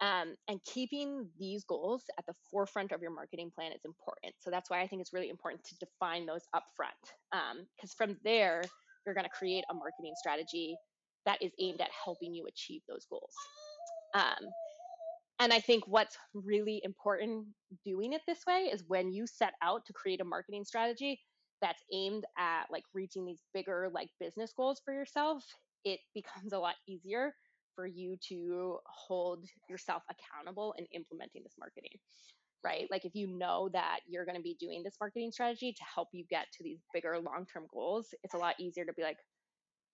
um, 0.00 0.34
and 0.48 0.60
keeping 0.64 1.28
these 1.38 1.64
goals 1.64 2.04
at 2.18 2.26
the 2.26 2.34
forefront 2.50 2.92
of 2.92 3.00
your 3.00 3.10
marketing 3.10 3.50
plan 3.54 3.72
is 3.72 3.84
important. 3.84 4.34
So 4.40 4.50
that's 4.50 4.68
why 4.68 4.82
I 4.82 4.86
think 4.86 5.00
it's 5.00 5.12
really 5.12 5.30
important 5.30 5.64
to 5.64 5.74
define 5.78 6.26
those 6.26 6.42
upfront. 6.54 7.14
Because 7.30 7.94
um, 7.94 7.96
from 7.96 8.16
there, 8.22 8.62
you're 9.04 9.14
going 9.14 9.24
to 9.24 9.30
create 9.30 9.64
a 9.70 9.74
marketing 9.74 10.14
strategy 10.18 10.76
that 11.24 11.40
is 11.40 11.52
aimed 11.60 11.80
at 11.80 11.90
helping 12.04 12.34
you 12.34 12.46
achieve 12.46 12.82
those 12.88 13.06
goals. 13.08 13.32
Um, 14.14 14.50
and 15.40 15.52
I 15.52 15.60
think 15.60 15.84
what's 15.86 16.16
really 16.34 16.80
important 16.84 17.46
doing 17.84 18.12
it 18.12 18.22
this 18.26 18.40
way 18.46 18.70
is 18.72 18.84
when 18.86 19.12
you 19.12 19.26
set 19.26 19.52
out 19.62 19.84
to 19.86 19.92
create 19.92 20.20
a 20.20 20.24
marketing 20.24 20.64
strategy 20.64 21.20
that's 21.62 21.82
aimed 21.92 22.24
at 22.38 22.64
like 22.70 22.84
reaching 22.94 23.24
these 23.24 23.42
bigger 23.54 23.90
like 23.92 24.08
business 24.20 24.52
goals 24.56 24.80
for 24.84 24.92
yourself, 24.94 25.42
it 25.84 26.00
becomes 26.14 26.52
a 26.52 26.58
lot 26.58 26.74
easier 26.88 27.32
for 27.76 27.86
you 27.86 28.16
to 28.28 28.78
hold 28.86 29.44
yourself 29.68 30.02
accountable 30.10 30.74
in 30.78 30.86
implementing 30.86 31.42
this 31.44 31.54
marketing 31.58 31.92
right 32.64 32.88
like 32.90 33.04
if 33.04 33.14
you 33.14 33.28
know 33.28 33.68
that 33.72 34.00
you're 34.08 34.24
going 34.24 34.36
to 34.36 34.42
be 34.42 34.56
doing 34.58 34.82
this 34.82 34.96
marketing 35.00 35.30
strategy 35.30 35.72
to 35.72 35.84
help 35.94 36.08
you 36.12 36.24
get 36.28 36.46
to 36.52 36.64
these 36.64 36.80
bigger 36.92 37.18
long-term 37.18 37.66
goals 37.72 38.08
it's 38.24 38.34
a 38.34 38.38
lot 38.38 38.54
easier 38.58 38.84
to 38.84 38.92
be 38.94 39.02
like 39.02 39.18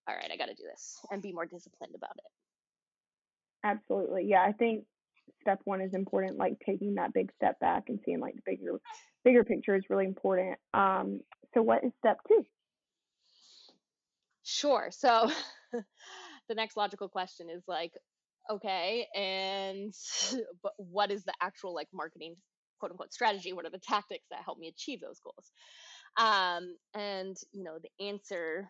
all 0.09 0.15
right 0.15 0.31
i 0.33 0.37
got 0.37 0.47
to 0.47 0.55
do 0.55 0.65
this 0.71 0.97
and 1.11 1.21
be 1.21 1.33
more 1.33 1.45
disciplined 1.45 1.95
about 1.95 2.17
it 2.17 3.67
absolutely 3.67 4.25
yeah 4.25 4.43
i 4.43 4.53
think 4.53 4.85
step 5.43 5.61
one 5.65 5.81
is 5.81 5.95
important, 5.95 6.39
like 6.39 6.55
taking 6.65 6.95
that 6.95 7.13
big 7.13 7.31
step 7.37 7.59
back 7.61 7.85
and 7.89 7.99
seeing 8.05 8.21
like 8.21 8.35
the 8.35 8.43
bigger 8.47 8.81
bigger 9.25 9.45
picture 9.45 9.75
is 9.77 9.85
really 9.91 10.07
important. 10.07 10.57
Um, 10.73 11.21
so 11.55 11.63
what 11.63 11.85
is 11.85 11.93
step 11.99 12.19
two? 12.27 12.45
Sure. 14.45 14.89
So 14.91 15.31
the 16.53 16.61
next 16.61 16.77
logical 16.77 17.09
question 17.09 17.49
is 17.49 17.63
like, 17.67 17.93
okay, 18.51 19.07
and 19.15 19.95
but 20.63 20.73
what 20.77 21.11
is 21.11 21.25
the 21.25 21.33
actual 21.41 21.75
like 21.75 21.89
marketing 21.95 22.37
quote 22.79 22.93
unquote 22.93 23.15
strategy? 23.15 23.55
What 23.55 23.65
are 23.65 23.71
the 23.71 23.79
tactics 23.79 24.27
that 24.31 24.43
help 24.45 24.59
me 24.59 24.69
achieve 24.69 25.01
those 25.01 25.21
goals? 25.21 25.51
Um, 26.19 26.77
and 26.95 27.37
you 27.53 27.65
know, 27.65 27.79
the 27.83 28.07
answer 28.07 28.69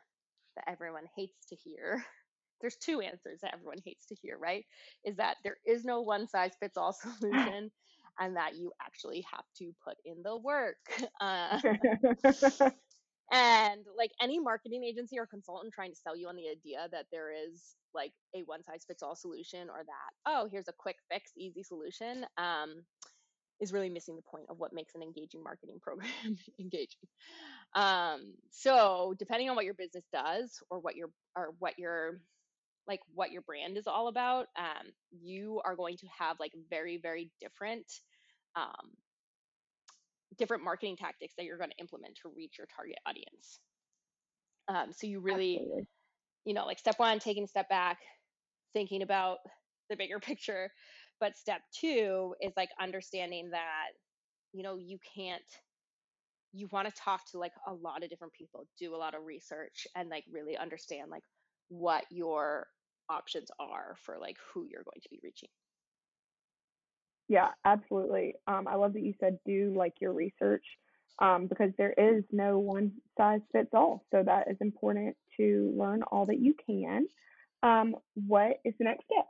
that 0.54 0.70
everyone 0.70 1.04
hates 1.16 1.46
to 1.48 1.56
hear 1.56 2.04
there's 2.60 2.76
two 2.76 3.00
answers 3.00 3.40
that 3.42 3.52
everyone 3.52 3.78
hates 3.84 4.06
to 4.06 4.14
hear, 4.14 4.38
right? 4.38 4.64
Is 5.04 5.16
that 5.16 5.36
there 5.42 5.56
is 5.66 5.84
no 5.84 6.02
one 6.02 6.28
size 6.28 6.52
fits 6.60 6.76
all 6.76 6.92
solution 7.20 7.72
and 8.20 8.36
that 8.36 8.54
you 8.54 8.70
actually 8.80 9.24
have 9.34 9.44
to 9.58 9.72
put 9.84 9.96
in 10.04 10.22
the 10.22 10.36
work. 10.36 10.76
Uh, 11.20 11.58
and 13.32 13.80
like 13.96 14.12
any 14.20 14.38
marketing 14.38 14.84
agency 14.84 15.18
or 15.18 15.26
consultant 15.26 15.72
trying 15.72 15.90
to 15.90 15.98
sell 15.98 16.16
you 16.16 16.28
on 16.28 16.36
the 16.36 16.48
idea 16.48 16.86
that 16.92 17.06
there 17.10 17.30
is 17.32 17.74
like 17.94 18.12
a 18.34 18.40
one 18.40 18.62
size 18.62 18.84
fits 18.86 19.02
all 19.02 19.16
solution 19.16 19.68
or 19.70 19.84
that, 19.84 20.12
oh, 20.26 20.48
here's 20.50 20.68
a 20.68 20.72
quick 20.78 20.96
fix, 21.10 21.32
easy 21.36 21.62
solution. 21.62 22.26
Um, 22.38 22.84
is 23.60 23.72
really 23.72 23.88
missing 23.88 24.16
the 24.16 24.22
point 24.22 24.46
of 24.50 24.58
what 24.58 24.72
makes 24.72 24.94
an 24.96 25.02
engaging 25.02 25.42
marketing 25.42 25.78
program 25.80 26.10
engaging. 26.60 27.06
Um, 27.74 28.34
so 28.50 29.14
depending 29.18 29.48
on 29.48 29.56
what 29.56 29.64
your 29.64 29.74
business 29.74 30.04
does 30.12 30.60
or 30.68 30.80
what 30.80 30.96
your 30.96 31.10
or 31.36 31.54
what 31.60 31.78
your 31.78 32.18
like 32.88 33.00
what 33.14 33.30
your 33.30 33.42
brand 33.42 33.78
is 33.78 33.86
all 33.86 34.08
about, 34.08 34.48
um, 34.58 34.90
you 35.10 35.60
are 35.64 35.76
going 35.76 35.96
to 35.98 36.06
have 36.18 36.40
like 36.40 36.52
very, 36.68 36.98
very 37.00 37.30
different, 37.40 37.86
um, 38.56 38.90
different 40.38 40.64
marketing 40.64 40.96
tactics 40.96 41.34
that 41.36 41.44
you're 41.44 41.58
going 41.58 41.70
to 41.70 41.80
implement 41.80 42.16
to 42.22 42.30
reach 42.34 42.54
your 42.58 42.66
target 42.74 42.96
audience. 43.06 43.60
Um, 44.68 44.92
so 44.92 45.06
you 45.06 45.20
really, 45.20 45.56
Absolutely. 45.56 45.86
you 46.44 46.54
know, 46.54 46.66
like 46.66 46.78
step 46.78 46.98
one, 46.98 47.18
taking 47.18 47.44
a 47.44 47.48
step 47.48 47.68
back, 47.68 47.98
thinking 48.72 49.02
about 49.02 49.38
the 49.90 49.96
bigger 49.96 50.18
picture. 50.20 50.70
But 51.20 51.36
step 51.36 51.60
two 51.78 52.34
is 52.40 52.52
like 52.56 52.70
understanding 52.80 53.50
that, 53.50 53.90
you 54.52 54.62
know, 54.62 54.76
you 54.76 54.98
can't, 55.14 55.42
you 56.52 56.68
want 56.72 56.88
to 56.88 56.94
talk 57.00 57.20
to 57.30 57.38
like 57.38 57.52
a 57.66 57.72
lot 57.72 58.02
of 58.02 58.10
different 58.10 58.32
people, 58.34 58.66
do 58.78 58.94
a 58.94 58.96
lot 58.96 59.14
of 59.14 59.24
research, 59.24 59.86
and 59.96 60.08
like 60.10 60.24
really 60.30 60.56
understand 60.56 61.10
like 61.10 61.22
what 61.68 62.04
your 62.10 62.66
options 63.08 63.50
are 63.58 63.96
for 64.04 64.18
like 64.18 64.36
who 64.52 64.66
you're 64.70 64.84
going 64.84 65.00
to 65.02 65.08
be 65.10 65.20
reaching. 65.22 65.48
Yeah, 67.29 67.49
absolutely. 67.64 68.35
Um, 68.47 68.67
I 68.69 68.75
love 68.75 68.93
that 68.95 69.02
you 69.02 69.14
said 69.21 69.38
do 69.47 69.73
like 69.76 69.95
your 70.00 70.12
research 70.12 70.64
um, 71.21 71.47
because 71.47 71.71
there 71.79 71.95
is 71.97 72.25
no 72.31 72.59
one 72.59 72.93
size 73.17 73.41
fits 73.52 73.71
all. 73.73 74.05
So 74.11 74.23
that 74.23 74.50
is 74.50 74.57
important 74.61 75.17
to 75.38 75.75
learn 75.76 76.02
all 76.02 76.26
that 76.26 76.41
you 76.41 76.55
can. 76.67 77.07
Um, 77.62 77.97
what 78.14 78.61
is 78.64 78.75
the 78.79 78.85
next 78.85 79.05
step? 79.05 79.26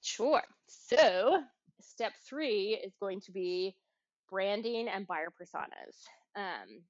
Sure. 0.00 0.42
So 0.66 1.42
step 1.80 2.12
three 2.26 2.80
is 2.82 2.94
going 3.00 3.20
to 3.22 3.32
be 3.32 3.76
branding 4.30 4.88
and 4.88 5.06
buyer 5.06 5.28
personas. 5.30 6.06
Um, 6.36 6.82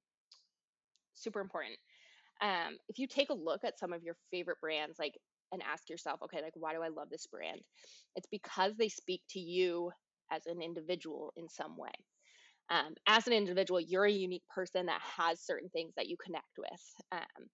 super 1.13 1.41
important 1.41 1.77
um, 2.41 2.77
if 2.89 2.99
you 2.99 3.07
take 3.07 3.29
a 3.29 3.33
look 3.33 3.63
at 3.63 3.79
some 3.79 3.93
of 3.93 4.03
your 4.03 4.15
favorite 4.29 4.59
brands, 4.59 4.99
like 4.99 5.17
and 5.53 5.61
ask 5.63 5.89
yourself, 5.89 6.21
okay, 6.23 6.41
like 6.41 6.53
why 6.55 6.73
do 6.73 6.81
I 6.81 6.89
love 6.89 7.09
this 7.09 7.27
brand? 7.27 7.61
It's 8.15 8.27
because 8.29 8.73
they 8.77 8.89
speak 8.89 9.21
to 9.29 9.39
you 9.39 9.91
as 10.31 10.45
an 10.47 10.61
individual 10.61 11.31
in 11.37 11.47
some 11.47 11.77
way. 11.77 11.91
Um, 12.69 12.95
as 13.07 13.27
an 13.27 13.33
individual, 13.33 13.79
you're 13.79 14.05
a 14.05 14.11
unique 14.11 14.47
person 14.53 14.87
that 14.87 15.01
has 15.01 15.41
certain 15.41 15.69
things 15.69 15.93
that 15.95 16.07
you 16.07 16.17
connect 16.23 16.57
with. 16.57 16.81
Um, 17.11 17.47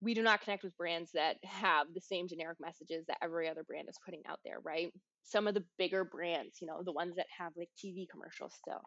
we 0.00 0.14
do 0.14 0.22
not 0.22 0.42
connect 0.42 0.62
with 0.62 0.76
brands 0.76 1.10
that 1.14 1.36
have 1.44 1.86
the 1.94 2.00
same 2.00 2.28
generic 2.28 2.58
messages 2.60 3.06
that 3.06 3.16
every 3.22 3.48
other 3.48 3.64
brand 3.64 3.88
is 3.88 3.96
putting 4.04 4.20
out 4.28 4.40
there, 4.44 4.58
right? 4.62 4.92
Some 5.22 5.46
of 5.46 5.54
the 5.54 5.64
bigger 5.78 6.04
brands, 6.04 6.58
you 6.60 6.66
know, 6.66 6.82
the 6.84 6.92
ones 6.92 7.16
that 7.16 7.26
have 7.38 7.52
like 7.56 7.70
TV 7.82 8.06
commercials 8.10 8.52
still, 8.54 8.82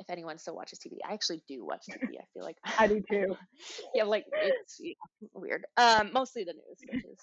if 0.00 0.08
anyone 0.10 0.38
still 0.38 0.54
watches 0.54 0.78
TV. 0.78 0.98
I 1.08 1.12
actually 1.12 1.42
do 1.48 1.64
watch 1.64 1.84
TV. 1.90 2.16
I 2.18 2.24
feel 2.32 2.44
like 2.44 2.56
I 2.78 2.86
do 2.86 3.02
too. 3.10 3.36
yeah, 3.94 4.04
like 4.04 4.24
it's 4.32 4.76
yeah, 4.80 4.92
weird. 5.34 5.66
Um, 5.76 6.10
mostly 6.12 6.44
the 6.44 6.52
news, 6.52 6.78
which 6.80 7.04
is 7.04 7.18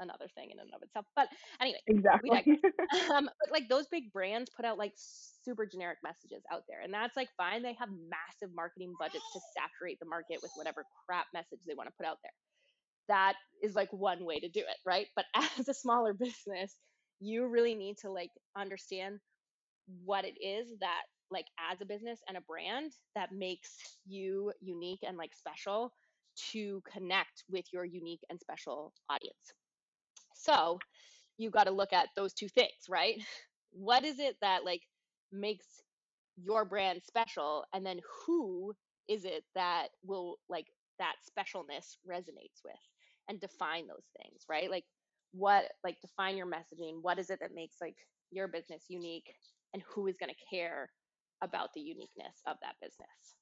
another 0.00 0.26
thing 0.34 0.50
in 0.50 0.58
and 0.58 0.70
of 0.74 0.82
itself. 0.82 1.06
But 1.16 1.28
anyway, 1.60 1.78
exactly. 1.86 2.30
um, 3.10 3.28
but 3.40 3.52
like 3.52 3.68
those 3.68 3.86
big 3.90 4.12
brands 4.12 4.50
put 4.54 4.64
out 4.64 4.78
like 4.78 4.92
super 4.96 5.66
generic 5.66 5.98
messages 6.02 6.42
out 6.52 6.62
there, 6.68 6.80
and 6.82 6.92
that's 6.92 7.16
like 7.16 7.28
fine. 7.36 7.62
They 7.62 7.76
have 7.78 7.88
massive 7.88 8.54
marketing 8.54 8.94
budgets 8.98 9.24
to 9.32 9.40
saturate 9.56 9.98
the 10.00 10.06
market 10.06 10.40
with 10.42 10.52
whatever 10.56 10.84
crap 11.06 11.26
message 11.32 11.60
they 11.66 11.74
want 11.74 11.88
to 11.88 11.94
put 11.96 12.06
out 12.06 12.18
there. 12.22 12.32
That 13.08 13.34
is 13.62 13.74
like 13.74 13.92
one 13.92 14.24
way 14.24 14.40
to 14.40 14.48
do 14.48 14.60
it, 14.60 14.76
right? 14.86 15.06
But 15.16 15.26
as 15.58 15.68
a 15.68 15.74
smaller 15.74 16.12
business, 16.12 16.76
you 17.20 17.46
really 17.46 17.74
need 17.74 17.96
to 17.98 18.10
like 18.10 18.30
understand 18.56 19.20
what 20.04 20.24
it 20.24 20.34
is 20.42 20.68
that 20.80 21.02
like 21.30 21.46
as 21.72 21.80
a 21.80 21.86
business 21.86 22.20
and 22.28 22.36
a 22.36 22.42
brand 22.42 22.92
that 23.14 23.32
makes 23.32 23.98
you 24.06 24.52
unique 24.60 25.00
and 25.06 25.16
like 25.16 25.34
special 25.34 25.92
to 26.52 26.82
connect 26.90 27.44
with 27.48 27.66
your 27.72 27.84
unique 27.84 28.22
and 28.30 28.40
special 28.40 28.92
audience. 29.10 29.52
So 30.34 30.78
you 31.38 31.50
got 31.50 31.64
to 31.64 31.70
look 31.72 31.92
at 31.92 32.08
those 32.16 32.34
two 32.34 32.48
things, 32.48 32.88
right? 32.88 33.22
What 33.76 34.04
is 34.04 34.20
it 34.20 34.36
that 34.40 34.64
like 34.64 34.82
makes 35.32 35.66
your 36.36 36.64
brand 36.64 37.02
special 37.04 37.64
and 37.74 37.84
then 37.84 37.98
who 38.24 38.72
is 39.08 39.24
it 39.24 39.42
that 39.56 39.88
will 40.04 40.38
like 40.48 40.68
that 41.00 41.14
specialness 41.28 41.96
resonates 42.08 42.62
with 42.64 42.76
and 43.28 43.40
define 43.40 43.88
those 43.88 44.06
things, 44.22 44.42
right? 44.48 44.70
Like 44.70 44.84
what 45.32 45.72
like 45.82 46.00
define 46.00 46.36
your 46.36 46.46
messaging, 46.46 47.02
what 47.02 47.18
is 47.18 47.30
it 47.30 47.40
that 47.40 47.52
makes 47.52 47.78
like 47.80 47.96
your 48.30 48.46
business 48.46 48.84
unique 48.88 49.34
and 49.72 49.82
who 49.88 50.06
is 50.06 50.16
going 50.16 50.30
to 50.30 50.56
care 50.56 50.90
about 51.44 51.72
the 51.74 51.80
uniqueness 51.80 52.42
of 52.46 52.56
that 52.62 52.74
business. 52.80 53.36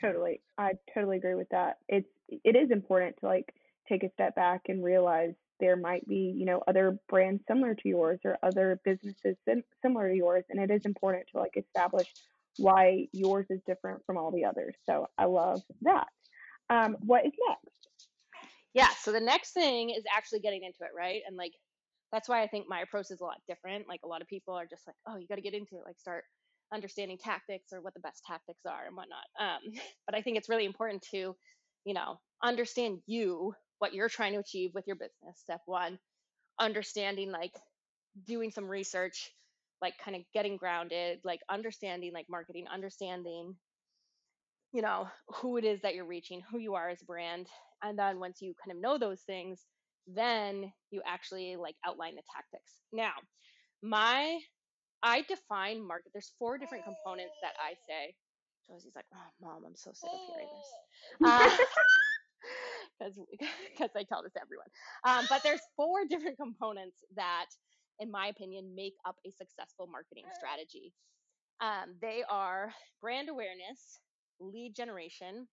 Totally. 0.00 0.40
I 0.58 0.72
totally 0.94 1.18
agree 1.18 1.34
with 1.34 1.48
that. 1.50 1.76
It's 1.88 2.08
it 2.28 2.56
is 2.56 2.70
important 2.70 3.16
to 3.20 3.26
like 3.26 3.54
take 3.88 4.02
a 4.02 4.10
step 4.12 4.34
back 4.34 4.62
and 4.68 4.82
realize 4.82 5.34
there 5.58 5.76
might 5.76 6.06
be, 6.08 6.34
you 6.36 6.46
know, 6.46 6.62
other 6.66 6.98
brands 7.08 7.42
similar 7.46 7.74
to 7.74 7.88
yours 7.88 8.18
or 8.24 8.38
other 8.42 8.80
businesses 8.84 9.36
sim- 9.46 9.64
similar 9.82 10.08
to 10.08 10.16
yours 10.16 10.44
and 10.48 10.58
it 10.58 10.72
is 10.72 10.80
important 10.84 11.24
to 11.32 11.38
like 11.38 11.56
establish 11.56 12.08
why 12.56 13.06
yours 13.12 13.46
is 13.50 13.60
different 13.66 14.00
from 14.06 14.16
all 14.16 14.30
the 14.30 14.44
others. 14.44 14.74
So 14.88 15.06
I 15.18 15.26
love 15.26 15.62
that. 15.82 16.06
Um, 16.70 16.96
what 17.00 17.26
is 17.26 17.32
next? 17.48 17.66
Yeah, 18.72 18.88
so 19.00 19.12
the 19.12 19.20
next 19.20 19.52
thing 19.52 19.90
is 19.90 20.04
actually 20.14 20.40
getting 20.40 20.62
into 20.62 20.78
it, 20.82 20.90
right? 20.96 21.22
And 21.26 21.36
like 21.36 21.52
that's 22.12 22.28
why 22.28 22.42
I 22.42 22.48
think 22.48 22.66
my 22.68 22.80
approach 22.80 23.10
is 23.10 23.20
a 23.20 23.24
lot 23.24 23.36
different. 23.48 23.88
Like 23.88 24.00
a 24.04 24.08
lot 24.08 24.22
of 24.22 24.28
people 24.28 24.54
are 24.54 24.66
just 24.66 24.86
like, 24.86 24.96
oh, 25.06 25.16
you 25.16 25.26
got 25.28 25.36
to 25.36 25.42
get 25.42 25.54
into 25.54 25.76
it, 25.76 25.82
like 25.86 25.98
start 25.98 26.24
understanding 26.72 27.18
tactics 27.18 27.72
or 27.72 27.80
what 27.80 27.94
the 27.94 28.00
best 28.00 28.22
tactics 28.26 28.60
are 28.66 28.86
and 28.86 28.96
whatnot. 28.96 29.24
Um, 29.38 29.72
but 30.06 30.16
I 30.16 30.22
think 30.22 30.36
it's 30.36 30.48
really 30.48 30.64
important 30.64 31.04
to, 31.12 31.36
you 31.84 31.94
know, 31.94 32.18
understand 32.42 32.98
you, 33.06 33.54
what 33.78 33.94
you're 33.94 34.08
trying 34.08 34.32
to 34.32 34.38
achieve 34.38 34.70
with 34.74 34.86
your 34.86 34.96
business. 34.96 35.38
Step 35.38 35.60
one, 35.66 35.98
understanding 36.58 37.30
like 37.30 37.52
doing 38.26 38.50
some 38.50 38.66
research, 38.68 39.30
like 39.80 39.94
kind 40.04 40.16
of 40.16 40.22
getting 40.34 40.56
grounded, 40.56 41.20
like 41.24 41.40
understanding 41.48 42.12
like 42.12 42.26
marketing, 42.28 42.66
understanding, 42.72 43.54
you 44.72 44.82
know, 44.82 45.08
who 45.28 45.56
it 45.56 45.64
is 45.64 45.80
that 45.82 45.94
you're 45.94 46.04
reaching, 46.04 46.42
who 46.50 46.58
you 46.58 46.74
are 46.74 46.90
as 46.90 47.02
a 47.02 47.06
brand. 47.06 47.46
And 47.82 47.98
then 47.98 48.20
once 48.20 48.42
you 48.42 48.54
kind 48.62 48.76
of 48.76 48.82
know 48.82 48.98
those 48.98 49.20
things, 49.22 49.60
then 50.14 50.72
you 50.90 51.02
actually 51.06 51.56
like 51.56 51.76
outline 51.84 52.16
the 52.16 52.22
tactics. 52.34 52.72
Now, 52.92 53.12
my 53.82 54.38
I 55.02 55.22
define 55.22 55.86
market. 55.86 56.12
There's 56.12 56.32
four 56.38 56.58
different 56.58 56.84
components 56.84 57.34
that 57.42 57.54
I 57.58 57.74
say. 57.88 58.14
Josie's 58.68 58.92
like, 58.94 59.06
oh, 59.14 59.30
mom, 59.40 59.64
I'm 59.66 59.74
so 59.76 59.90
sick 59.94 60.10
of 60.12 60.20
hearing 60.28 60.48
this. 60.52 61.58
Because 62.98 63.18
uh, 63.18 63.22
because 63.72 63.90
I 63.96 64.04
tell 64.04 64.22
this 64.22 64.32
to 64.34 64.40
everyone. 64.42 64.68
Um, 65.04 65.26
but 65.28 65.42
there's 65.42 65.60
four 65.76 66.04
different 66.08 66.36
components 66.36 66.98
that, 67.16 67.46
in 67.98 68.10
my 68.10 68.28
opinion, 68.28 68.74
make 68.74 68.94
up 69.06 69.16
a 69.26 69.30
successful 69.30 69.86
marketing 69.86 70.24
strategy. 70.36 70.92
Um, 71.60 71.96
they 72.00 72.22
are 72.28 72.72
brand 73.00 73.28
awareness, 73.28 74.00
lead 74.40 74.74
generation, 74.74 75.46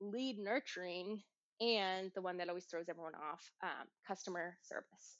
lead 0.00 0.38
nurturing, 0.38 1.22
and 1.60 2.10
the 2.14 2.22
one 2.22 2.36
that 2.38 2.48
always 2.48 2.64
throws 2.64 2.88
everyone 2.88 3.14
off 3.14 3.50
um, 3.62 3.86
customer 4.06 4.56
service. 4.62 5.18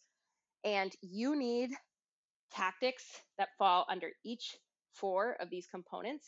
And 0.65 0.93
you 1.03 1.37
need 1.37 1.71
tactics 2.53 3.05
that 3.39 3.49
fall 3.59 3.87
under 3.91 4.11
each 4.25 4.57
four 4.95 5.37
of 5.41 5.51
these 5.51 5.67
components 5.67 6.27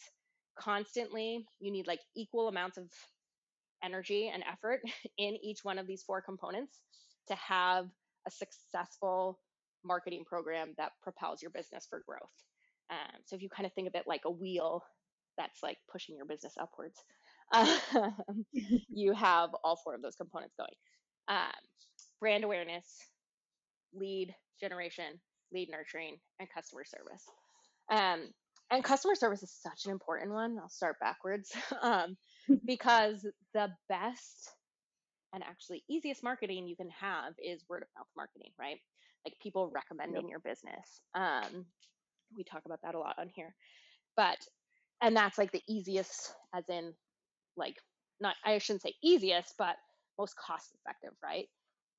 constantly. 0.59 1.47
You 1.61 1.73
need 1.73 1.87
like 1.87 2.00
equal 2.17 2.49
amounts 2.49 2.76
of 2.76 2.87
energy 3.83 4.31
and 4.33 4.45
effort 4.50 4.81
in 5.19 5.37
each 5.43 5.61
one 5.64 5.79
of 5.79 5.87
these 5.87 6.02
four 6.02 6.21
components 6.21 6.81
to 7.29 7.35
have 7.37 7.87
a 8.26 8.31
successful 8.31 9.38
marketing 9.85 10.25
program 10.26 10.75
that 10.76 10.93
propels 11.02 11.40
your 11.40 11.50
business 11.50 11.87
for 11.88 12.02
growth. 12.07 12.21
Um, 12.90 13.21
so 13.25 13.37
if 13.37 13.43
you 13.43 13.49
kind 13.49 13.67
of 13.67 13.73
think 13.73 13.88
of 13.88 13.95
it 13.95 14.05
like 14.07 14.23
a 14.26 14.31
wheel 14.31 14.83
that's 15.38 15.62
like 15.62 15.79
pushing 15.90 16.17
your 16.17 16.26
business 16.26 16.55
upwards, 16.61 16.99
um, 17.52 18.45
you 18.88 19.12
have 19.12 19.50
all 19.64 19.76
four 19.76 19.95
of 19.95 20.02
those 20.02 20.16
components 20.16 20.54
going. 20.57 20.71
Um, 21.28 21.52
brand 22.21 22.45
awareness, 22.45 22.87
lead 23.95 24.35
generation, 24.61 25.21
lead 25.52 25.69
nurturing, 25.71 26.16
and 26.38 26.49
customer 26.52 26.85
service. 26.85 27.25
Um, 27.90 28.33
and 28.71 28.85
customer 28.85 29.14
service 29.14 29.42
is 29.42 29.52
such 29.52 29.87
an 29.87 29.90
important 29.90 30.33
one. 30.33 30.59
I'll 30.61 30.69
start 30.69 30.97
backwards 31.00 31.50
um, 31.83 32.16
because 32.66 33.26
the 33.54 33.69
best 33.88 34.50
and 35.33 35.42
actually 35.42 35.83
easiest 35.88 36.23
marketing 36.23 36.66
you 36.66 36.76
can 36.76 36.90
have 37.00 37.35
is 37.38 37.64
word 37.69 37.83
of 37.83 37.88
mouth 37.97 38.09
marketing, 38.16 38.50
right? 38.59 38.78
Like 39.25 39.35
people 39.42 39.71
recommending 39.73 40.23
yep. 40.23 40.30
your 40.30 40.40
business. 40.40 41.00
Um, 41.14 41.66
we 42.37 42.45
talk 42.45 42.62
about 42.64 42.80
that 42.83 42.95
a 42.95 42.99
lot 42.99 43.16
on 43.19 43.28
here, 43.35 43.54
but 44.16 44.38
and 45.02 45.16
that's 45.16 45.38
like 45.38 45.52
the 45.52 45.62
easiest, 45.69 46.33
as 46.54 46.69
in 46.69 46.92
like 47.57 47.76
not 48.21 48.37
I 48.45 48.59
shouldn't 48.59 48.83
say 48.83 48.95
easiest, 49.02 49.54
but 49.59 49.76
most 50.19 50.37
cost 50.37 50.75
effective, 50.75 51.12
right? 51.23 51.47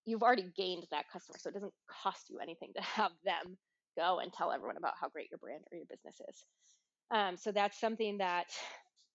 You've 0.06 0.24
already 0.24 0.52
gained 0.56 0.86
that 0.92 1.06
customer, 1.12 1.38
so 1.40 1.50
it 1.50 1.54
doesn't 1.54 1.74
cost 1.90 2.30
you 2.30 2.40
anything 2.40 2.72
to 2.76 2.82
have 2.82 3.12
them 3.26 3.58
go 3.98 4.20
and 4.20 4.32
tell 4.34 4.52
everyone 4.52 4.78
about 4.78 4.94
how 5.00 5.10
great 5.10 5.30
your 5.32 5.38
brand 5.40 5.64
or 5.72 5.78
your 5.78 5.86
business 5.90 6.16
is. 6.30 6.46
Um, 7.12 7.38
so 7.38 7.52
that's 7.52 7.80
something 7.80 8.18
that 8.20 8.46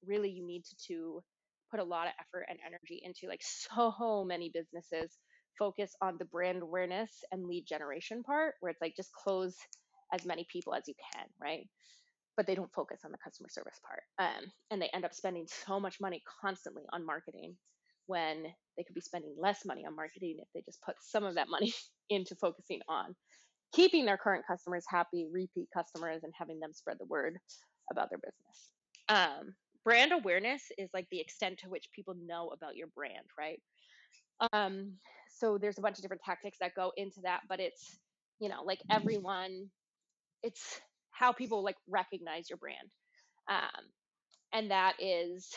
really 0.07 0.31
you 0.31 0.47
need 0.47 0.65
to, 0.65 0.77
to 0.89 1.23
put 1.71 1.81
a 1.81 1.85
lot 1.85 2.07
of 2.07 2.13
effort 2.21 2.47
and 2.49 2.59
energy 2.67 3.01
into. 3.03 3.29
Like 3.29 3.43
so 3.43 4.25
many 4.25 4.51
businesses 4.53 5.19
focus 5.59 5.95
on 6.03 6.17
the 6.19 6.27
brand 6.27 6.63
awareness 6.63 7.11
and 7.33 7.47
lead 7.47 7.67
generation 7.67 8.23
part, 8.23 8.55
where 8.61 8.71
it's 8.71 8.81
like 8.81 8.95
just 8.97 9.13
close 9.13 9.57
as 10.13 10.25
many 10.27 10.47
people 10.53 10.75
as 10.75 10.85
you 10.87 10.95
can, 11.15 11.27
right? 11.41 11.67
But 12.37 12.47
they 12.47 12.55
don't 12.55 12.73
focus 12.73 13.01
on 13.05 13.13
the 13.13 13.19
customer 13.19 13.49
service 13.49 13.81
part. 13.87 14.03
Um, 14.19 14.51
and 14.71 14.83
they 14.83 14.91
end 14.93 15.05
up 15.05 15.15
spending 15.15 15.47
so 15.67 15.81
much 15.81 16.01
money 16.01 16.23
constantly 16.43 16.83
on 16.93 17.07
marketing 17.07 17.57
when 18.07 18.45
they 18.77 18.85
could 18.85 18.95
be 18.95 19.01
spending 19.01 19.35
less 19.39 19.65
money 19.65 19.85
on 19.87 19.97
marketing 19.97 20.37
if 20.39 20.49
they 20.55 20.63
just 20.65 20.81
put 20.83 20.97
some 21.01 21.25
of 21.25 21.37
that 21.37 21.49
money 21.49 21.73
into 22.11 22.37
focusing 22.37 22.81
on 22.89 23.15
keeping 23.73 24.05
their 24.07 24.17
current 24.17 24.45
customers 24.47 24.85
happy, 24.89 25.27
repeat 25.31 25.69
customers, 25.75 26.23
and 26.23 26.33
having 26.39 26.59
them 26.61 26.73
spread 26.73 26.97
the 26.99 27.07
word 27.07 27.37
about 27.91 28.09
their 28.11 28.19
business. 28.19 28.71
Um, 29.09 29.55
brand 29.85 30.13
awareness 30.13 30.63
is 30.79 30.89
like 30.95 31.07
the 31.11 31.21
extent 31.21 31.59
to 31.59 31.69
which 31.69 31.89
people 31.95 32.15
know 32.27 32.49
about 32.49 32.77
your 32.77 32.89
brand, 32.89 33.27
right? 33.39 33.61
Um, 34.53 34.95
so 35.29 35.59
there's 35.59 35.79
a 35.79 35.83
bunch 35.83 35.99
of 35.99 36.03
different 36.03 36.23
tactics 36.25 36.59
that 36.61 36.75
go 36.75 36.93
into 36.97 37.21
that, 37.23 37.41
but 37.49 37.61
it's, 37.61 37.99
you 38.41 38.49
know, 38.49 38.63
like 38.65 38.81
everyone, 38.91 39.67
it's 40.43 40.81
how 41.19 41.33
people 41.33 41.65
like 41.65 41.77
recognize 41.89 42.51
your 42.51 42.59
brand. 42.59 42.91
Um, 43.49 43.85
and 44.53 44.71
that 44.71 44.95
is, 45.01 45.49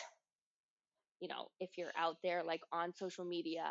you 1.20 1.28
know, 1.28 1.48
if 1.60 1.70
you're 1.76 1.92
out 1.98 2.16
there 2.22 2.42
like 2.42 2.60
on 2.72 2.94
social 2.94 3.24
media, 3.24 3.64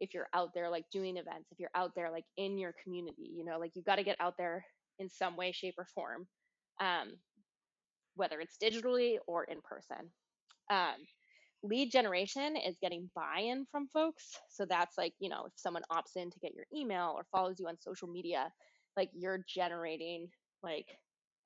if 0.00 0.14
you're 0.14 0.28
out 0.34 0.50
there 0.54 0.70
like 0.70 0.84
doing 0.92 1.16
events, 1.18 1.52
if 1.52 1.58
you're 1.58 1.70
out 1.74 1.92
there 1.94 2.10
like 2.10 2.24
in 2.36 2.58
your 2.58 2.74
community, 2.82 3.30
you 3.34 3.44
know, 3.44 3.58
like 3.58 3.72
you've 3.74 3.84
got 3.84 3.96
to 3.96 4.04
get 4.04 4.16
out 4.20 4.34
there 4.38 4.64
in 4.98 5.10
some 5.10 5.36
way, 5.36 5.52
shape, 5.52 5.74
or 5.76 5.86
form, 5.94 6.26
um, 6.80 7.12
whether 8.14 8.40
it's 8.40 8.56
digitally 8.62 9.16
or 9.26 9.44
in 9.44 9.60
person. 9.62 10.10
Um, 10.70 10.96
lead 11.62 11.90
generation 11.90 12.56
is 12.56 12.78
getting 12.80 13.10
buy-in 13.14 13.66
from 13.70 13.86
folks 13.88 14.38
so 14.48 14.64
that's 14.64 14.96
like 14.96 15.12
you 15.18 15.28
know 15.28 15.44
if 15.46 15.52
someone 15.56 15.82
opts 15.92 16.16
in 16.16 16.30
to 16.30 16.38
get 16.40 16.54
your 16.54 16.64
email 16.74 17.12
or 17.14 17.26
follows 17.30 17.56
you 17.58 17.66
on 17.68 17.76
social 17.78 18.08
media 18.08 18.50
like 18.96 19.10
you're 19.12 19.44
generating 19.46 20.26
like 20.62 20.86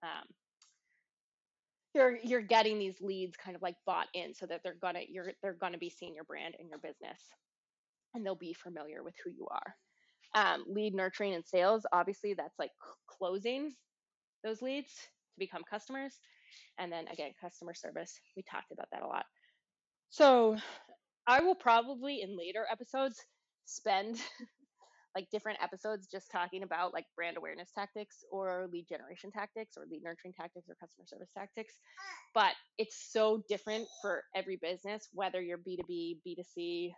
um, 0.05 0.27
you're 1.95 2.19
you're 2.23 2.43
getting 2.43 2.79
these 2.79 3.01
leads 3.01 3.37
kind 3.37 3.57
of 3.57 3.63
like 3.63 3.77
bought 3.87 4.09
in 4.15 4.35
so 4.35 4.47
that 4.47 4.61
they're 4.63 4.77
gonna 4.81 5.01
you're 5.09 5.33
they're 5.43 5.55
gonna 5.55 5.79
be 5.79 5.91
seeing 5.91 6.15
your 6.15 6.25
brand 6.25 6.55
and 6.59 6.69
your 6.69 6.79
business 6.79 7.21
and 8.15 8.25
they'll 8.25 8.35
be 8.35 8.55
familiar 8.55 9.03
with 9.03 9.15
who 9.25 9.31
you 9.31 9.47
are. 9.51 9.75
Um, 10.35 10.65
lead 10.69 10.95
nurturing 10.95 11.35
and 11.35 11.45
sales, 11.47 11.87
obviously, 11.93 12.35
that's 12.35 12.59
like 12.59 12.71
closing 13.07 13.75
those 14.43 14.63
leads 14.63 14.91
to 14.93 15.39
become 15.39 15.63
customers. 15.69 16.19
And 16.79 16.91
then 16.91 17.07
again, 17.09 17.33
customer 17.41 17.75
service, 17.75 18.21
we 18.37 18.43
talked 18.43 18.73
about 18.73 18.89
that 18.93 19.03
a 19.03 19.07
lot. 19.07 19.27
So 20.11 20.57
I 21.27 21.41
will 21.41 21.55
probably 21.55 22.23
in 22.23 22.37
later 22.37 22.67
episodes 22.71 23.21
spend 23.65 24.21
like 25.15 25.29
different 25.31 25.63
episodes 25.63 26.09
just 26.11 26.31
talking 26.31 26.63
about 26.63 26.93
like 26.93 27.07
brand 27.17 27.37
awareness 27.37 27.71
tactics 27.73 28.25
or 28.31 28.67
lead 28.73 28.87
generation 28.89 29.31
tactics 29.31 29.77
or 29.77 29.85
lead 29.91 30.03
nurturing 30.05 30.35
tactics 30.35 30.69
or 30.69 30.75
customer 30.81 31.07
service 31.07 31.31
tactics. 31.37 31.75
But 32.35 32.53
it's 32.79 32.97
so 33.13 33.43
different 33.49 33.89
for 34.01 34.25
every 34.35 34.57
business, 34.57 35.09
whether 35.13 35.41
you're 35.41 35.59
B2B, 35.59 36.19
B2C, 36.27 36.91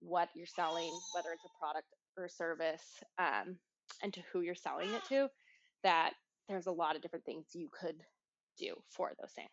what 0.00 0.28
you're 0.34 0.46
selling, 0.46 0.98
whether 1.12 1.30
it's 1.32 1.44
a 1.44 1.58
product 1.58 1.86
or 2.16 2.28
service, 2.28 2.82
um, 3.18 3.56
and 4.02 4.12
to 4.14 4.20
who 4.32 4.40
you're 4.40 4.54
selling 4.54 4.94
it 4.94 5.04
to, 5.08 5.28
that 5.82 6.12
there's 6.48 6.66
a 6.66 6.72
lot 6.72 6.96
of 6.96 7.02
different 7.02 7.24
things 7.24 7.46
you 7.54 7.68
could 7.78 7.96
do 8.58 8.74
for 8.90 9.12
those 9.20 9.32
things. 9.32 9.48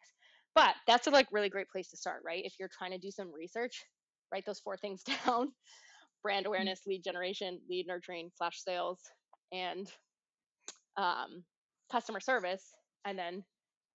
But 0.55 0.75
that's 0.87 1.07
a 1.07 1.11
like 1.11 1.27
really 1.31 1.49
great 1.49 1.69
place 1.69 1.89
to 1.89 1.97
start, 1.97 2.21
right? 2.25 2.43
If 2.45 2.53
you're 2.59 2.69
trying 2.77 2.91
to 2.91 2.97
do 2.97 3.11
some 3.11 3.33
research, 3.33 3.83
write 4.31 4.45
those 4.45 4.59
four 4.59 4.77
things 4.77 5.03
down: 5.25 5.51
brand 6.25 6.45
mm-hmm. 6.45 6.47
awareness, 6.47 6.81
lead 6.87 7.03
generation, 7.03 7.59
lead 7.69 7.85
nurturing, 7.87 8.31
slash 8.35 8.59
sales, 8.59 8.99
and 9.51 9.87
um, 10.97 11.43
customer 11.91 12.19
service, 12.19 12.63
and 13.05 13.17
then 13.17 13.43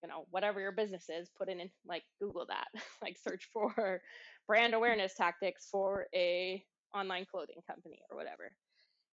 you 0.02 0.08
know 0.08 0.26
whatever 0.30 0.60
your 0.60 0.70
business 0.70 1.06
is 1.10 1.28
put 1.36 1.48
it 1.48 1.58
in 1.58 1.68
like 1.84 2.04
google 2.20 2.46
that. 2.48 2.68
Like 3.02 3.16
search 3.18 3.48
for 3.52 4.00
brand 4.46 4.74
awareness 4.74 5.14
tactics 5.16 5.66
for 5.70 6.06
a 6.14 6.62
online 6.94 7.26
clothing 7.28 7.62
company 7.68 7.98
or 8.10 8.16
whatever. 8.16 8.52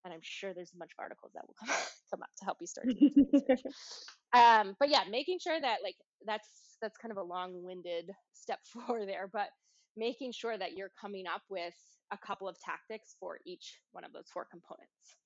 And 0.06 0.14
i'm 0.14 0.22
sure 0.22 0.54
there's 0.54 0.72
a 0.74 0.78
bunch 0.78 0.92
of 0.98 1.02
articles 1.02 1.32
that 1.34 1.44
will 1.48 1.56
come, 1.60 1.76
come 2.12 2.22
up 2.22 2.30
to 2.38 2.46
help 2.46 2.58
you 2.62 2.68
start 2.68 2.88
um, 4.34 4.76
but 4.80 4.90
yeah 4.90 5.02
making 5.10 5.40
sure 5.42 5.60
that 5.60 5.80
like 5.84 5.96
that's 6.26 6.48
that's 6.82 6.98
kind 6.98 7.12
of 7.12 7.18
a 7.18 7.24
long-winded 7.24 8.12
step 8.34 8.60
four 8.72 9.06
there 9.06 9.30
but 9.34 9.50
making 9.98 10.32
sure 10.32 10.58
that 10.58 10.78
you're 10.78 10.92
coming 11.00 11.26
up 11.28 11.42
with 11.50 11.74
a 12.12 12.18
couple 12.18 12.48
of 12.48 12.58
tactics 12.60 13.16
for 13.20 13.40
each 13.46 13.80
one 13.92 14.04
of 14.04 14.14
those 14.14 14.28
four 14.32 14.46
components 14.50 15.18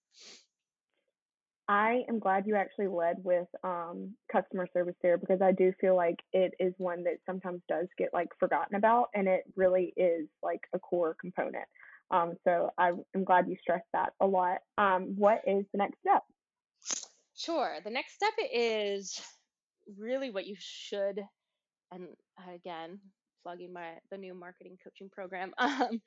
I 1.71 2.03
am 2.09 2.19
glad 2.19 2.47
you 2.47 2.55
actually 2.55 2.87
led 2.87 3.23
with 3.23 3.47
um, 3.63 4.13
customer 4.29 4.67
service 4.73 4.95
there 5.01 5.17
because 5.17 5.41
I 5.41 5.53
do 5.53 5.71
feel 5.79 5.95
like 5.95 6.19
it 6.33 6.53
is 6.59 6.73
one 6.77 7.05
that 7.05 7.19
sometimes 7.25 7.61
does 7.69 7.87
get 7.97 8.09
like 8.13 8.27
forgotten 8.39 8.75
about, 8.75 9.07
and 9.15 9.25
it 9.25 9.43
really 9.55 9.93
is 9.95 10.27
like 10.43 10.59
a 10.73 10.79
core 10.79 11.15
component. 11.21 11.63
Um, 12.09 12.33
so 12.43 12.71
I 12.77 12.91
am 13.15 13.23
glad 13.23 13.47
you 13.47 13.55
stressed 13.61 13.87
that 13.93 14.11
a 14.19 14.27
lot. 14.27 14.57
Um, 14.77 15.13
what 15.15 15.43
is 15.47 15.63
the 15.71 15.77
next 15.77 15.99
step? 16.01 16.23
Sure. 17.37 17.77
The 17.85 17.89
next 17.89 18.15
step 18.15 18.33
is 18.53 19.21
really 19.97 20.29
what 20.29 20.47
you 20.47 20.55
should, 20.59 21.21
and 21.89 22.07
again, 22.53 22.99
plugging 23.43 23.73
my 23.73 23.93
the 24.11 24.17
new 24.17 24.33
marketing 24.33 24.77
coaching 24.83 25.09
program 25.11 25.51
um, 25.57 26.01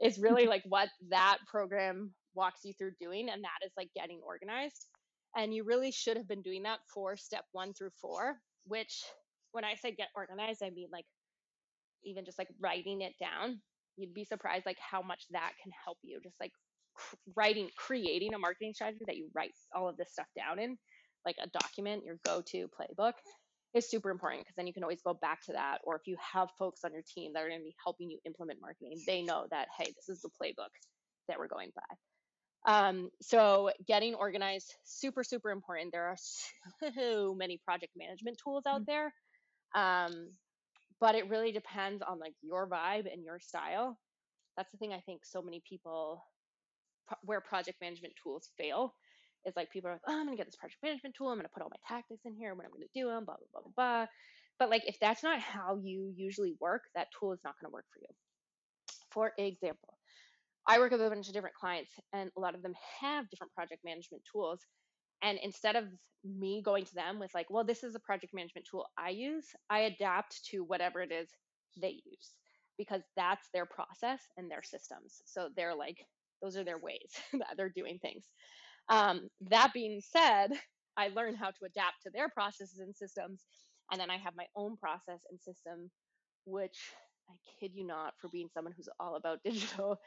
is 0.00 0.18
really 0.18 0.46
like 0.46 0.62
what 0.68 0.88
that 1.10 1.38
program 1.46 2.12
walks 2.34 2.60
you 2.64 2.72
through 2.74 2.92
doing 3.00 3.28
and 3.28 3.42
that 3.42 3.66
is 3.66 3.72
like 3.76 3.88
getting 3.94 4.20
organized 4.24 4.86
and 5.36 5.54
you 5.54 5.64
really 5.64 5.90
should 5.90 6.16
have 6.16 6.28
been 6.28 6.42
doing 6.42 6.62
that 6.64 6.78
for 6.92 7.16
step 7.16 7.44
one 7.52 7.72
through 7.74 7.90
four, 8.00 8.36
which 8.64 9.02
when 9.52 9.64
I 9.64 9.74
say 9.74 9.94
get 9.94 10.08
organized, 10.16 10.62
I 10.62 10.70
mean 10.70 10.88
like 10.92 11.04
even 12.04 12.24
just 12.24 12.38
like 12.38 12.48
writing 12.60 13.02
it 13.02 13.14
down. 13.20 13.60
You'd 13.96 14.14
be 14.14 14.24
surprised 14.24 14.66
like 14.66 14.78
how 14.78 15.02
much 15.02 15.24
that 15.30 15.52
can 15.62 15.72
help 15.84 15.98
you. 16.02 16.20
Just 16.22 16.36
like 16.40 16.52
writing, 17.36 17.68
creating 17.76 18.34
a 18.34 18.38
marketing 18.38 18.72
strategy 18.74 19.04
that 19.06 19.16
you 19.16 19.28
write 19.34 19.52
all 19.74 19.88
of 19.88 19.96
this 19.96 20.12
stuff 20.12 20.28
down 20.36 20.58
in, 20.58 20.78
like 21.26 21.36
a 21.42 21.48
document, 21.48 22.04
your 22.04 22.18
go 22.24 22.42
to 22.50 22.68
playbook 22.68 23.14
is 23.78 23.90
super 23.90 24.10
important 24.10 24.42
because 24.42 24.54
then 24.56 24.66
you 24.66 24.72
can 24.72 24.82
always 24.82 25.02
go 25.02 25.14
back 25.14 25.42
to 25.46 25.52
that. 25.52 25.78
Or 25.84 25.96
if 25.96 26.02
you 26.06 26.16
have 26.32 26.48
folks 26.58 26.84
on 26.84 26.92
your 26.92 27.02
team 27.02 27.32
that 27.32 27.42
are 27.42 27.48
going 27.48 27.60
to 27.60 27.64
be 27.64 27.74
helping 27.82 28.10
you 28.10 28.18
implement 28.26 28.60
marketing, 28.60 29.00
they 29.06 29.22
know 29.22 29.46
that, 29.50 29.68
hey, 29.76 29.92
this 29.96 30.08
is 30.08 30.20
the 30.22 30.28
playbook 30.28 30.72
that 31.28 31.38
we're 31.38 31.48
going 31.48 31.70
by. 31.74 31.96
Um, 32.66 33.10
so 33.22 33.70
getting 33.86 34.14
organized, 34.14 34.74
super, 34.84 35.24
super 35.24 35.50
important. 35.50 35.92
There 35.92 36.04
are 36.04 36.16
so 36.16 37.34
many 37.34 37.58
project 37.64 37.92
management 37.96 38.38
tools 38.42 38.64
out 38.66 38.82
mm. 38.82 38.86
there. 38.86 39.14
Um, 39.74 40.30
but 41.00 41.14
it 41.14 41.28
really 41.28 41.52
depends 41.52 42.02
on 42.02 42.18
like 42.18 42.34
your 42.42 42.68
vibe 42.68 43.12
and 43.12 43.24
your 43.24 43.38
style. 43.38 43.98
That's 44.56 44.70
the 44.72 44.78
thing 44.78 44.92
I 44.92 45.00
think 45.00 45.24
so 45.24 45.40
many 45.40 45.62
people 45.68 46.24
where 47.22 47.40
project 47.40 47.80
management 47.80 48.14
tools 48.22 48.50
fail 48.58 48.94
is 49.46 49.54
like 49.56 49.70
people 49.70 49.90
are 49.90 49.94
like, 49.94 50.02
oh, 50.08 50.18
I'm 50.18 50.26
gonna 50.26 50.36
get 50.36 50.46
this 50.46 50.56
project 50.56 50.82
management 50.82 51.14
tool, 51.16 51.28
I'm 51.28 51.38
gonna 51.38 51.48
put 51.52 51.62
all 51.62 51.70
my 51.70 51.96
tactics 51.96 52.22
in 52.24 52.34
here, 52.34 52.54
what 52.54 52.64
I'm 52.66 52.72
gonna 52.72 52.86
do 52.94 53.06
them, 53.08 53.24
blah 53.24 53.36
blah 53.36 53.46
blah 53.52 53.62
blah 53.62 53.72
blah. 53.76 54.06
But 54.58 54.70
like 54.70 54.82
if 54.86 54.96
that's 55.00 55.22
not 55.22 55.40
how 55.40 55.78
you 55.82 56.12
usually 56.16 56.54
work, 56.60 56.82
that 56.94 57.08
tool 57.18 57.32
is 57.32 57.40
not 57.44 57.54
gonna 57.60 57.72
work 57.72 57.86
for 57.92 58.00
you. 58.00 58.14
For 59.10 59.32
example, 59.38 59.98
I 60.66 60.78
work 60.78 60.92
with 60.92 61.00
a 61.00 61.08
bunch 61.08 61.28
of 61.28 61.34
different 61.34 61.56
clients, 61.56 61.90
and 62.12 62.30
a 62.36 62.40
lot 62.40 62.54
of 62.54 62.62
them 62.62 62.74
have 63.00 63.28
different 63.30 63.52
project 63.54 63.82
management 63.84 64.22
tools. 64.30 64.60
And 65.22 65.38
instead 65.42 65.76
of 65.76 65.84
me 66.24 66.62
going 66.64 66.84
to 66.84 66.94
them 66.94 67.18
with, 67.18 67.32
like, 67.34 67.46
well, 67.50 67.64
this 67.64 67.82
is 67.82 67.94
a 67.94 68.00
project 68.00 68.34
management 68.34 68.66
tool 68.70 68.86
I 68.98 69.10
use, 69.10 69.46
I 69.70 69.80
adapt 69.80 70.44
to 70.50 70.60
whatever 70.60 71.00
it 71.02 71.10
is 71.10 71.28
they 71.80 72.00
use 72.04 72.34
because 72.76 73.02
that's 73.16 73.48
their 73.52 73.66
process 73.66 74.20
and 74.36 74.50
their 74.50 74.62
systems. 74.62 75.22
So 75.26 75.48
they're 75.56 75.74
like, 75.74 75.98
those 76.42 76.56
are 76.56 76.64
their 76.64 76.78
ways 76.78 77.10
that 77.32 77.56
they're 77.56 77.72
doing 77.74 77.98
things. 78.00 78.24
Um, 78.88 79.28
that 79.50 79.72
being 79.72 80.00
said, 80.00 80.48
I 80.96 81.08
learn 81.08 81.34
how 81.34 81.50
to 81.50 81.64
adapt 81.64 82.02
to 82.04 82.10
their 82.12 82.28
processes 82.28 82.80
and 82.80 82.94
systems. 82.94 83.44
And 83.92 84.00
then 84.00 84.10
I 84.10 84.16
have 84.18 84.34
my 84.36 84.46
own 84.56 84.76
process 84.76 85.20
and 85.30 85.40
system, 85.40 85.90
which 86.44 86.78
I 87.30 87.34
kid 87.60 87.72
you 87.74 87.86
not, 87.86 88.14
for 88.20 88.28
being 88.28 88.48
someone 88.52 88.74
who's 88.76 88.88
all 88.98 89.16
about 89.16 89.38
digital, 89.44 89.98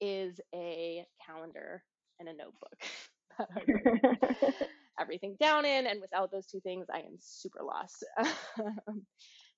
is 0.00 0.40
a 0.54 1.04
calendar 1.24 1.82
and 2.20 2.28
a 2.28 2.32
notebook 2.32 2.78
that 3.38 3.48
I 3.56 4.68
everything 5.00 5.36
down 5.40 5.64
in. 5.64 5.86
And 5.86 6.00
without 6.00 6.30
those 6.32 6.46
two 6.46 6.60
things, 6.60 6.86
I 6.92 6.98
am 7.00 7.16
super 7.20 7.60
lost. 7.62 8.04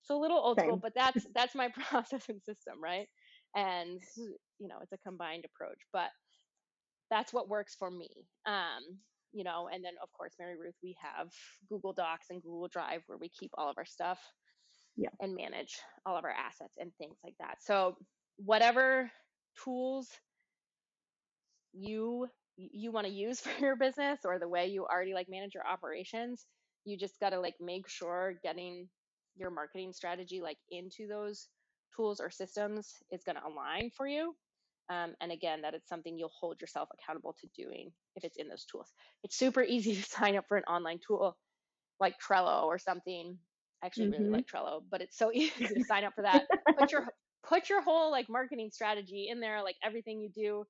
so 0.03 0.19
a 0.19 0.21
little 0.21 0.39
old 0.39 0.59
Same. 0.59 0.69
school, 0.69 0.79
but 0.83 0.93
that's 0.95 1.27
that's 1.35 1.55
my 1.55 1.69
process 1.91 2.29
and 2.29 2.43
system, 2.43 2.83
right? 2.83 3.07
And 3.57 4.01
you 4.59 4.69
know, 4.69 4.77
it's 4.83 4.93
a 4.93 4.99
combined 4.99 5.45
approach, 5.45 5.79
but 5.93 6.11
that's 7.11 7.33
what 7.33 7.49
works 7.49 7.75
for 7.79 7.91
me. 7.91 8.09
Um, 8.47 8.99
you 9.33 9.45
know, 9.45 9.69
and 9.73 9.85
then 9.85 9.93
of 10.03 10.13
course, 10.13 10.35
Mary 10.39 10.57
Ruth, 10.57 10.75
we 10.83 10.97
have 11.01 11.29
Google 11.69 11.93
Docs 11.93 12.27
and 12.31 12.43
Google 12.43 12.69
Drive 12.69 13.03
where 13.07 13.19
we 13.19 13.29
keep 13.29 13.51
all 13.57 13.71
of 13.71 13.79
our 13.79 13.85
stuff 13.85 14.19
yeah. 14.97 15.11
and 15.21 15.35
manage 15.35 15.79
all 16.05 16.17
of 16.17 16.25
our 16.25 16.31
assets 16.31 16.75
and 16.79 16.91
things 16.99 17.17
like 17.25 17.35
that. 17.41 17.59
So 17.61 17.97
whatever 18.37 19.11
tools 19.65 20.09
you 21.73 22.27
you 22.57 22.93
want 22.93 23.07
to 23.07 23.13
use 23.13 23.41
for 23.41 23.65
your 23.65 23.77
business 23.77 24.21
or 24.25 24.39
the 24.39 24.49
way 24.49 24.67
you 24.67 24.85
already 24.85 25.15
like 25.15 25.29
manage 25.29 25.55
your 25.55 25.67
operations, 25.67 26.47
you 26.85 26.99
just 26.99 27.19
got 27.21 27.31
to 27.31 27.41
like 27.41 27.55
make 27.61 27.89
sure 27.89 28.35
getting 28.43 28.89
your 29.37 29.51
marketing 29.51 29.93
strategy 29.93 30.41
like 30.43 30.59
into 30.71 31.07
those 31.09 31.49
tools 31.97 32.21
or 32.21 32.31
systems 32.31 32.95
is 33.11 33.23
going 33.25 33.37
to 33.37 33.47
align 33.47 33.91
for 33.97 34.07
you. 34.07 34.35
Um, 34.91 35.15
and 35.21 35.31
again, 35.31 35.63
that 35.63 35.73
it's 35.73 35.89
something 35.89 36.19
you'll 36.19 36.33
hold 36.39 36.61
yourself 36.61 36.89
accountable 36.93 37.37
to 37.41 37.63
doing 37.63 37.93
if 38.17 38.25
it's 38.25 38.37
in 38.37 38.49
those 38.49 38.65
tools. 38.65 38.93
It's 39.23 39.39
super 39.39 39.63
easy 39.63 39.95
to 40.03 40.03
sign 40.03 40.37
up 40.37 40.47
for 40.49 40.57
an 40.57 40.65
online 40.65 40.99
tool 41.07 41.37
like 42.01 42.17
Trello 42.19 42.65
or 42.65 42.79
something. 42.79 43.39
I 43.83 43.87
actually 43.87 44.07
mm-hmm. 44.07 44.25
really 44.25 44.31
like 44.31 44.47
Trello, 44.47 44.83
but 44.91 45.01
it's 45.01 45.17
so 45.17 45.31
easy 45.35 45.67
to 45.67 45.85
sign 45.85 46.05
up 46.05 46.15
for 46.15 46.23
that. 46.23 46.47
Put 46.79 46.93
your 46.93 47.07
put 47.49 47.71
your 47.71 47.83
whole 47.83 48.11
like 48.11 48.29
marketing 48.29 48.71
strategy 48.73 49.29
in 49.31 49.41
there, 49.41 49.63
like 49.63 49.77
everything 49.85 50.21
you 50.21 50.29
do, 50.29 50.65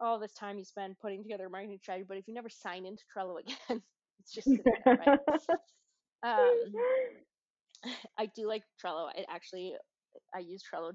all 0.00 0.20
this 0.20 0.34
time 0.34 0.58
you 0.58 0.64
spend 0.64 0.96
putting 1.00 1.22
together 1.22 1.46
a 1.46 1.50
marketing 1.50 1.78
strategy. 1.80 2.04
But 2.06 2.18
if 2.18 2.28
you 2.28 2.34
never 2.34 2.50
sign 2.50 2.84
into 2.84 3.02
Trello 3.16 3.40
again, 3.40 3.82
it's 4.20 4.32
just 4.32 4.48
there, 4.48 4.98
right? 5.06 5.18
um, 6.22 6.60
I 8.18 8.26
do 8.36 8.46
like 8.46 8.64
Trello. 8.84 9.08
It 9.16 9.24
actually, 9.30 9.74
I 10.34 10.40
use 10.40 10.62
Trello. 10.62 10.92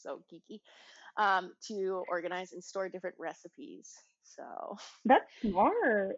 so 0.00 0.20
geeky 0.32 0.60
um, 1.16 1.52
to 1.68 2.04
organize 2.08 2.52
and 2.52 2.62
store 2.62 2.88
different 2.88 3.16
recipes. 3.18 3.92
So 4.22 4.76
that's 5.04 5.30
smart. 5.42 6.16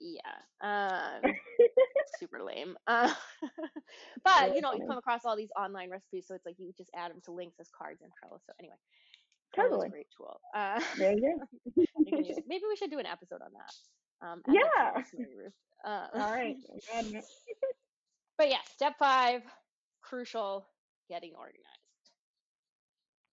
Yeah. 0.00 0.20
Um, 0.60 1.32
super 2.18 2.42
lame. 2.42 2.76
Uh, 2.86 3.12
but 4.24 4.54
you 4.54 4.60
know, 4.60 4.74
you 4.74 4.86
come 4.86 4.98
across 4.98 5.24
all 5.24 5.36
these 5.36 5.50
online 5.58 5.90
recipes, 5.90 6.26
so 6.28 6.34
it's 6.34 6.44
like 6.44 6.56
you 6.58 6.72
just 6.76 6.90
add 6.94 7.10
them 7.10 7.20
to 7.24 7.32
links 7.32 7.56
as 7.60 7.68
cards 7.76 8.02
in 8.02 8.08
Trello. 8.08 8.38
So 8.44 8.52
anyway, 8.60 8.76
totally. 9.54 9.88
a 9.88 9.90
great 9.90 10.06
tool. 10.16 10.40
Uh, 10.54 10.80
there 10.98 11.12
you 11.12 11.38
go. 11.76 11.84
maybe 12.46 12.64
we 12.68 12.76
should 12.76 12.90
do 12.90 12.98
an 12.98 13.06
episode 13.06 13.40
on 13.42 13.50
that. 13.52 14.26
Um, 14.26 14.42
yeah. 14.48 15.02
Uh, 15.84 16.06
all 16.14 16.32
right. 16.32 16.56
but 18.38 18.48
yeah, 18.48 18.58
step 18.74 18.94
five, 18.98 19.42
crucial, 20.02 20.66
getting 21.08 21.32
organized. 21.36 21.85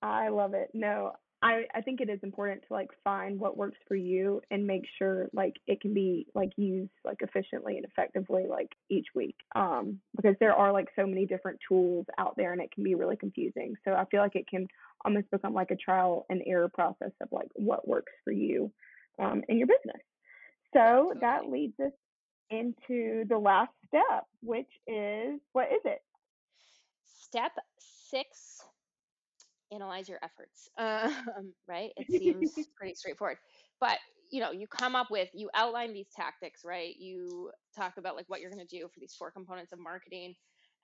I 0.03 0.27
love 0.27 0.53
it. 0.53 0.69
No, 0.73 1.13
I, 1.41 1.63
I 1.73 1.81
think 1.81 2.01
it 2.01 2.09
is 2.09 2.19
important 2.23 2.61
to 2.67 2.73
like 2.73 2.89
find 3.05 3.39
what 3.39 3.57
works 3.57 3.77
for 3.87 3.95
you 3.95 4.41
and 4.51 4.67
make 4.67 4.83
sure 4.97 5.29
like 5.33 5.55
it 5.65 5.79
can 5.79 5.93
be 5.93 6.27
like 6.35 6.51
used 6.57 6.91
like 7.05 7.17
efficiently 7.21 7.77
and 7.77 7.85
effectively 7.85 8.43
like 8.49 8.69
each 8.89 9.07
week. 9.15 9.35
Um, 9.55 9.99
because 10.15 10.35
there 10.39 10.53
are 10.53 10.73
like 10.73 10.89
so 10.95 11.07
many 11.07 11.25
different 11.25 11.59
tools 11.67 12.05
out 12.17 12.35
there 12.35 12.51
and 12.51 12.61
it 12.61 12.71
can 12.73 12.83
be 12.83 12.95
really 12.95 13.15
confusing. 13.15 13.75
So 13.85 13.93
I 13.93 14.03
feel 14.11 14.19
like 14.19 14.35
it 14.35 14.47
can 14.47 14.67
almost 15.05 15.31
become 15.31 15.53
like 15.53 15.71
a 15.71 15.77
trial 15.77 16.25
and 16.29 16.41
error 16.45 16.69
process 16.69 17.11
of 17.21 17.29
like 17.31 17.49
what 17.55 17.87
works 17.87 18.11
for 18.25 18.31
you 18.31 18.69
um, 19.19 19.41
in 19.47 19.57
your 19.57 19.67
business. 19.67 20.01
So 20.73 21.13
that 21.21 21.49
leads 21.49 21.79
us 21.79 21.91
into 22.49 23.23
the 23.29 23.37
last 23.37 23.71
step, 23.87 24.25
which 24.41 24.69
is 24.85 25.39
what 25.53 25.67
is 25.71 25.81
it? 25.85 26.01
Step 27.03 27.53
six 27.79 28.52
analyze 29.73 30.09
your 30.09 30.19
efforts, 30.23 30.69
um, 30.77 31.53
right? 31.67 31.91
It 31.97 32.07
seems 32.09 32.53
pretty 32.77 32.95
straightforward. 32.95 33.37
But 33.79 33.97
you 34.31 34.41
know, 34.41 34.51
you 34.51 34.65
come 34.67 34.95
up 34.95 35.11
with, 35.11 35.29
you 35.33 35.49
outline 35.53 35.93
these 35.93 36.07
tactics, 36.15 36.61
right? 36.65 36.95
You 36.97 37.51
talk 37.75 37.97
about 37.97 38.15
like 38.15 38.25
what 38.27 38.41
you're 38.41 38.49
going 38.49 38.65
to 38.65 38.77
do 38.77 38.87
for 38.87 38.99
these 38.99 39.13
four 39.17 39.31
components 39.31 39.71
of 39.73 39.79
marketing, 39.79 40.33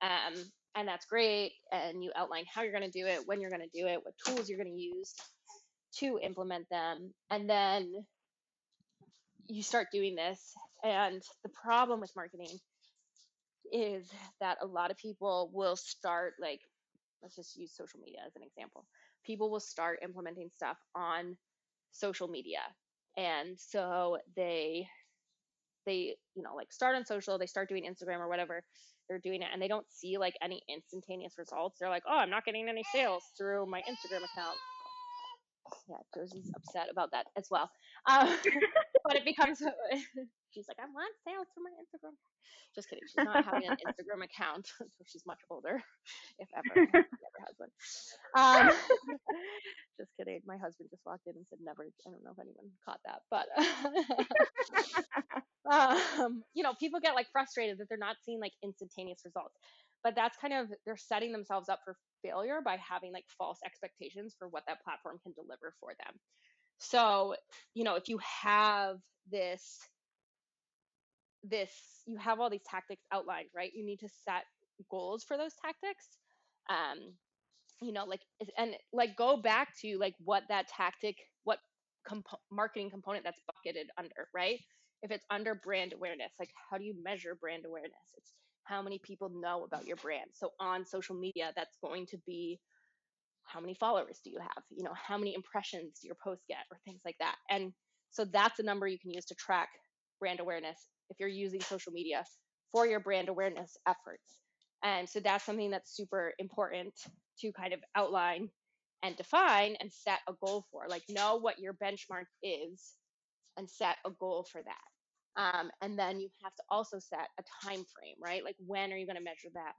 um, 0.01 0.35
and 0.75 0.87
that's 0.87 1.05
great. 1.05 1.53
And 1.71 2.03
you 2.03 2.11
outline 2.15 2.45
how 2.53 2.61
you're 2.61 2.73
going 2.77 2.89
to 2.89 2.99
do 2.99 3.07
it, 3.07 3.21
when 3.25 3.41
you're 3.41 3.49
going 3.49 3.67
to 3.67 3.79
do 3.79 3.87
it, 3.87 4.01
what 4.03 4.13
tools 4.25 4.49
you're 4.49 4.63
going 4.63 4.75
to 4.75 4.81
use 4.81 5.15
to 5.97 6.19
implement 6.21 6.69
them, 6.69 7.13
and 7.31 7.49
then 7.49 7.91
you 9.47 9.63
start 9.63 9.87
doing 9.91 10.15
this. 10.15 10.53
And 10.83 11.21
the 11.43 11.49
problem 11.49 11.99
with 11.99 12.15
marketing 12.15 12.59
is 13.71 14.07
that 14.39 14.57
a 14.61 14.65
lot 14.65 14.91
of 14.91 14.97
people 14.97 15.49
will 15.53 15.75
start 15.75 16.33
like 16.39 16.61
let's 17.21 17.35
just 17.35 17.55
use 17.57 17.71
social 17.75 17.99
media 17.99 18.19
as 18.25 18.35
an 18.35 18.43
example. 18.43 18.85
People 19.25 19.49
will 19.49 19.59
start 19.59 19.99
implementing 20.03 20.49
stuff 20.55 20.77
on 20.95 21.37
social 21.91 22.27
media. 22.27 22.59
And 23.17 23.57
so 23.59 24.17
they 24.35 24.87
they, 25.85 26.15
you 26.35 26.43
know, 26.43 26.55
like 26.55 26.71
start 26.71 26.95
on 26.95 27.05
social, 27.05 27.37
they 27.37 27.47
start 27.47 27.69
doing 27.69 27.83
Instagram 27.83 28.19
or 28.19 28.27
whatever, 28.27 28.63
they're 29.07 29.19
doing 29.19 29.41
it 29.41 29.47
and 29.51 29.61
they 29.61 29.67
don't 29.67 29.85
see 29.89 30.17
like 30.17 30.35
any 30.41 30.61
instantaneous 30.69 31.33
results. 31.37 31.77
They're 31.79 31.89
like, 31.89 32.03
"Oh, 32.07 32.17
I'm 32.17 32.29
not 32.29 32.45
getting 32.45 32.69
any 32.69 32.83
sales 32.93 33.23
through 33.37 33.65
my 33.65 33.79
Instagram 33.81 34.23
account." 34.23 34.57
Yeah, 35.89 35.97
Josie's 36.13 36.51
upset 36.55 36.87
about 36.91 37.11
that 37.11 37.25
as 37.37 37.47
well. 37.49 37.69
Um, 38.09 38.35
but 39.03 39.15
it 39.15 39.25
becomes 39.25 39.61
she's 40.51 40.67
like, 40.67 40.77
I 40.79 40.87
want 40.89 41.13
sales 41.25 41.47
for 41.53 41.61
my 41.61 41.73
Instagram. 41.77 42.15
Just 42.75 42.89
kidding. 42.89 43.03
She's 43.05 43.25
not 43.25 43.45
having 43.45 43.67
an 43.67 43.77
Instagram 43.87 44.23
account, 44.23 44.67
so 44.77 45.01
she's 45.05 45.25
much 45.25 45.39
older, 45.49 45.81
if 46.39 46.49
ever, 46.55 46.85
never 46.93 47.39
has 47.45 47.55
one. 47.57 47.71
Um, 48.37 48.69
just 49.97 50.11
kidding. 50.17 50.41
My 50.45 50.57
husband 50.57 50.89
just 50.89 51.05
walked 51.05 51.27
in 51.27 51.35
and 51.35 51.45
said 51.49 51.59
never. 51.61 51.85
I 51.85 52.09
don't 52.09 52.23
know 52.23 52.33
if 52.33 52.41
anyone 52.41 52.69
caught 52.85 53.01
that, 53.05 53.21
but 53.29 53.47
um, 55.69 56.43
you 56.53 56.63
know, 56.63 56.73
people 56.79 56.99
get 56.99 57.15
like 57.15 57.27
frustrated 57.31 57.77
that 57.79 57.89
they're 57.89 57.97
not 57.97 58.17
seeing 58.25 58.39
like 58.39 58.53
instantaneous 58.63 59.21
results. 59.25 59.55
But 60.03 60.15
that's 60.15 60.37
kind 60.37 60.53
of 60.53 60.69
they're 60.85 60.95
setting 60.97 61.31
themselves 61.31 61.67
up 61.67 61.79
for 61.83 61.95
failure 62.23 62.59
by 62.63 62.77
having 62.77 63.11
like 63.11 63.25
false 63.37 63.59
expectations 63.65 64.35
for 64.37 64.47
what 64.47 64.63
that 64.67 64.81
platform 64.83 65.19
can 65.23 65.33
deliver 65.33 65.73
for 65.79 65.89
them. 65.99 66.15
So, 66.79 67.35
you 67.73 67.83
know, 67.83 67.95
if 67.95 68.07
you 68.07 68.19
have 68.43 68.97
this 69.29 69.79
this 71.43 71.71
you 72.05 72.17
have 72.17 72.39
all 72.39 72.49
these 72.49 72.63
tactics 72.69 73.03
outlined 73.11 73.47
right? 73.55 73.71
You 73.73 73.85
need 73.85 73.99
to 73.99 74.09
set 74.25 74.43
goals 74.89 75.23
for 75.23 75.37
those 75.37 75.53
tactics 75.61 76.05
um 76.69 77.13
you 77.81 77.91
know 77.93 78.05
like 78.05 78.21
and 78.57 78.75
like 78.93 79.15
go 79.17 79.37
back 79.37 79.69
to 79.81 79.97
like 79.99 80.15
what 80.23 80.43
that 80.49 80.67
tactic 80.67 81.15
what 81.43 81.59
comp- 82.07 82.25
marketing 82.51 82.89
component 82.89 83.23
that's 83.23 83.41
bucketed 83.47 83.87
under 83.97 84.27
right? 84.33 84.59
If 85.03 85.11
it's 85.11 85.25
under 85.29 85.55
brand 85.55 85.93
awareness 85.93 86.31
like 86.39 86.51
how 86.69 86.77
do 86.77 86.83
you 86.85 86.95
measure 87.03 87.35
brand 87.39 87.65
awareness? 87.65 88.13
It's 88.17 88.33
how 88.65 88.81
many 88.81 88.99
people 88.99 89.29
know 89.33 89.63
about 89.63 89.87
your 89.87 89.97
brand. 89.97 90.29
So 90.33 90.51
on 90.59 90.85
social 90.85 91.15
media 91.15 91.51
that's 91.55 91.77
going 91.83 92.05
to 92.07 92.17
be 92.27 92.59
how 93.45 93.59
many 93.59 93.73
followers 93.73 94.19
do 94.23 94.29
you 94.29 94.39
have? 94.39 94.63
You 94.69 94.83
know 94.83 94.93
how 94.95 95.17
many 95.17 95.33
impressions 95.35 95.99
do 96.01 96.07
your 96.07 96.17
posts 96.23 96.45
get 96.47 96.65
or 96.71 96.77
things 96.85 97.01
like 97.05 97.17
that? 97.19 97.35
And 97.49 97.73
so 98.11 98.25
that's 98.25 98.59
a 98.59 98.63
number 98.63 98.87
you 98.87 98.99
can 98.99 99.11
use 99.11 99.25
to 99.25 99.35
track 99.35 99.69
brand 100.19 100.39
awareness 100.39 100.79
if 101.09 101.17
you're 101.19 101.29
using 101.29 101.61
social 101.61 101.91
media 101.91 102.23
for 102.71 102.85
your 102.85 102.99
brand 102.99 103.29
awareness 103.29 103.77
efforts. 103.87 104.39
And 104.83 105.09
so 105.09 105.19
that's 105.19 105.45
something 105.45 105.71
that's 105.71 105.95
super 105.95 106.33
important 106.39 106.93
to 107.41 107.51
kind 107.51 107.73
of 107.73 107.79
outline 107.95 108.49
and 109.03 109.15
define 109.15 109.75
and 109.79 109.91
set 109.91 110.19
a 110.27 110.33
goal 110.45 110.65
for. 110.71 110.83
Like 110.87 111.03
know 111.09 111.37
what 111.37 111.59
your 111.59 111.73
benchmark 111.73 112.25
is 112.43 112.93
and 113.57 113.69
set 113.69 113.97
a 114.05 114.11
goal 114.19 114.47
for 114.51 114.61
that. 114.63 115.41
Um, 115.41 115.69
and 115.81 115.97
then 115.97 116.19
you 116.19 116.29
have 116.43 116.55
to 116.55 116.63
also 116.69 116.99
set 116.99 117.27
a 117.39 117.43
time 117.65 117.85
frame, 117.95 118.15
right? 118.21 118.43
Like 118.43 118.55
when 118.65 118.91
are 118.91 118.97
you 118.97 119.05
going 119.05 119.17
to 119.17 119.23
measure 119.23 119.49
that? 119.53 119.73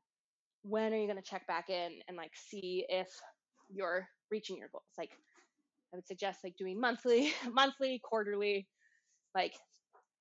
When 0.62 0.92
are 0.92 0.96
you 0.96 1.06
going 1.06 1.22
to 1.22 1.28
check 1.28 1.46
back 1.46 1.70
in 1.70 1.92
and 2.08 2.16
like 2.16 2.32
see 2.34 2.84
if 2.88 3.08
you're 3.70 4.06
reaching 4.30 4.56
your 4.58 4.68
goals? 4.72 4.84
Like 4.98 5.10
I 5.92 5.96
would 5.96 6.06
suggest 6.06 6.40
like 6.44 6.56
doing 6.56 6.80
monthly, 6.80 7.32
monthly, 7.52 8.00
quarterly, 8.04 8.68
like 9.34 9.54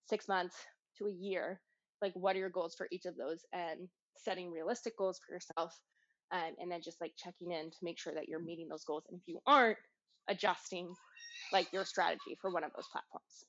six 0.09 0.27
months 0.27 0.55
to 0.99 1.07
a 1.07 1.12
year. 1.12 1.59
Like, 2.01 2.13
what 2.13 2.35
are 2.35 2.39
your 2.39 2.49
goals 2.49 2.75
for 2.75 2.88
each 2.91 3.05
of 3.05 3.17
those 3.17 3.45
and 3.51 3.89
setting 4.23 4.51
realistic 4.51 4.97
goals 4.97 5.19
for 5.25 5.33
yourself. 5.33 5.79
Um, 6.31 6.53
and 6.59 6.71
then 6.71 6.81
just 6.81 7.01
like 7.01 7.13
checking 7.17 7.51
in 7.51 7.71
to 7.71 7.77
make 7.81 7.99
sure 7.99 8.13
that 8.13 8.27
you're 8.27 8.41
meeting 8.41 8.67
those 8.69 8.83
goals. 8.83 9.03
And 9.09 9.19
if 9.19 9.27
you 9.27 9.39
aren't, 9.47 9.77
adjusting 10.27 10.93
like 11.51 11.67
your 11.73 11.83
strategy 11.85 12.38
for 12.39 12.51
one 12.51 12.63
of 12.63 12.71
those 12.75 12.85
platforms. 12.91 13.45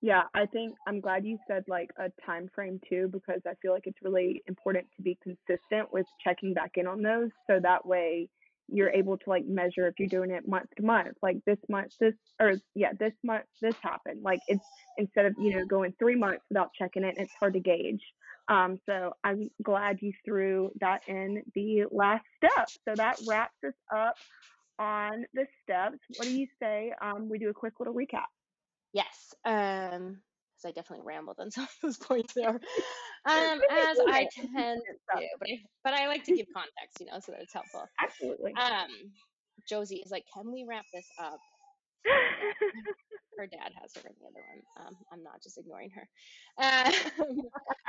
Yeah, 0.00 0.22
I 0.34 0.46
think 0.46 0.74
I'm 0.88 1.00
glad 1.00 1.24
you 1.24 1.38
said 1.46 1.64
like 1.68 1.90
a 1.98 2.10
time 2.24 2.48
frame 2.52 2.80
too 2.88 3.08
because 3.12 3.40
I 3.46 3.54
feel 3.62 3.72
like 3.72 3.86
it's 3.86 4.02
really 4.02 4.42
important 4.48 4.86
to 4.96 5.02
be 5.02 5.16
consistent 5.22 5.92
with 5.92 6.06
checking 6.22 6.52
back 6.52 6.72
in 6.74 6.88
on 6.88 7.02
those 7.02 7.30
so 7.48 7.60
that 7.60 7.86
way 7.86 8.28
you're 8.68 8.90
able 8.90 9.16
to 9.16 9.30
like 9.30 9.46
measure 9.46 9.86
if 9.86 9.94
you're 9.98 10.08
doing 10.08 10.30
it 10.30 10.46
month 10.46 10.68
to 10.76 10.82
month 10.84 11.16
like 11.22 11.38
this 11.46 11.58
month 11.68 11.90
this 12.00 12.14
or 12.40 12.54
yeah 12.74 12.92
this 12.98 13.12
month 13.24 13.44
this 13.62 13.74
happened. 13.82 14.22
Like 14.22 14.40
it's 14.46 14.64
instead 14.96 15.26
of 15.26 15.34
you 15.38 15.56
know 15.56 15.64
going 15.64 15.94
three 15.98 16.16
months 16.16 16.44
without 16.50 16.70
checking 16.78 17.04
it 17.04 17.14
it's 17.18 17.32
hard 17.38 17.54
to 17.54 17.60
gauge. 17.60 18.02
Um, 18.48 18.78
so 18.86 19.12
i'm 19.24 19.50
glad 19.62 19.98
you 20.00 20.12
threw 20.24 20.70
that 20.80 21.02
in 21.06 21.42
the 21.54 21.84
last 21.90 22.24
step. 22.36 22.68
So 22.86 22.94
that 22.96 23.16
wraps 23.26 23.56
us 23.66 23.74
up 23.94 24.16
on 24.78 25.24
the 25.34 25.44
steps 25.62 25.98
what 26.16 26.24
do 26.24 26.30
you 26.30 26.46
say 26.62 26.92
um, 27.02 27.28
we 27.28 27.38
do 27.38 27.50
a 27.50 27.54
quick 27.54 27.74
little 27.78 27.94
recap? 27.94 28.26
Yes. 28.92 29.34
Um, 29.44 30.18
because 30.58 30.70
I 30.70 30.72
definitely 30.72 31.04
rambled 31.06 31.36
on 31.38 31.50
some 31.50 31.64
of 31.64 31.70
those 31.82 31.96
points 31.96 32.34
there. 32.34 32.60
Um, 33.26 33.60
as 33.68 33.98
I 34.08 34.26
tend 34.32 34.80
to 34.80 34.94
but 35.12 35.50
I, 35.50 35.58
but 35.84 35.92
I 35.92 36.06
like 36.06 36.24
to 36.24 36.36
give 36.36 36.46
context, 36.54 37.00
you 37.00 37.06
know, 37.06 37.18
so 37.20 37.32
that 37.32 37.42
it's 37.42 37.52
helpful. 37.52 37.84
Absolutely. 38.00 38.54
Um, 38.54 38.88
Josie 39.68 40.00
is 40.02 40.10
like, 40.10 40.24
can 40.32 40.50
we 40.50 40.64
wrap 40.66 40.84
this 40.94 41.04
up? 41.20 41.36
her 43.38 43.46
dad 43.46 43.72
has 43.82 43.92
her 43.96 44.08
in 44.08 44.14
the 44.18 44.28
other 44.28 44.40
one. 44.48 44.86
Um, 44.86 44.96
I'm 45.12 45.22
not 45.22 45.42
just 45.42 45.58
ignoring 45.58 45.90
her. 45.90 46.08
Um, 46.62 46.94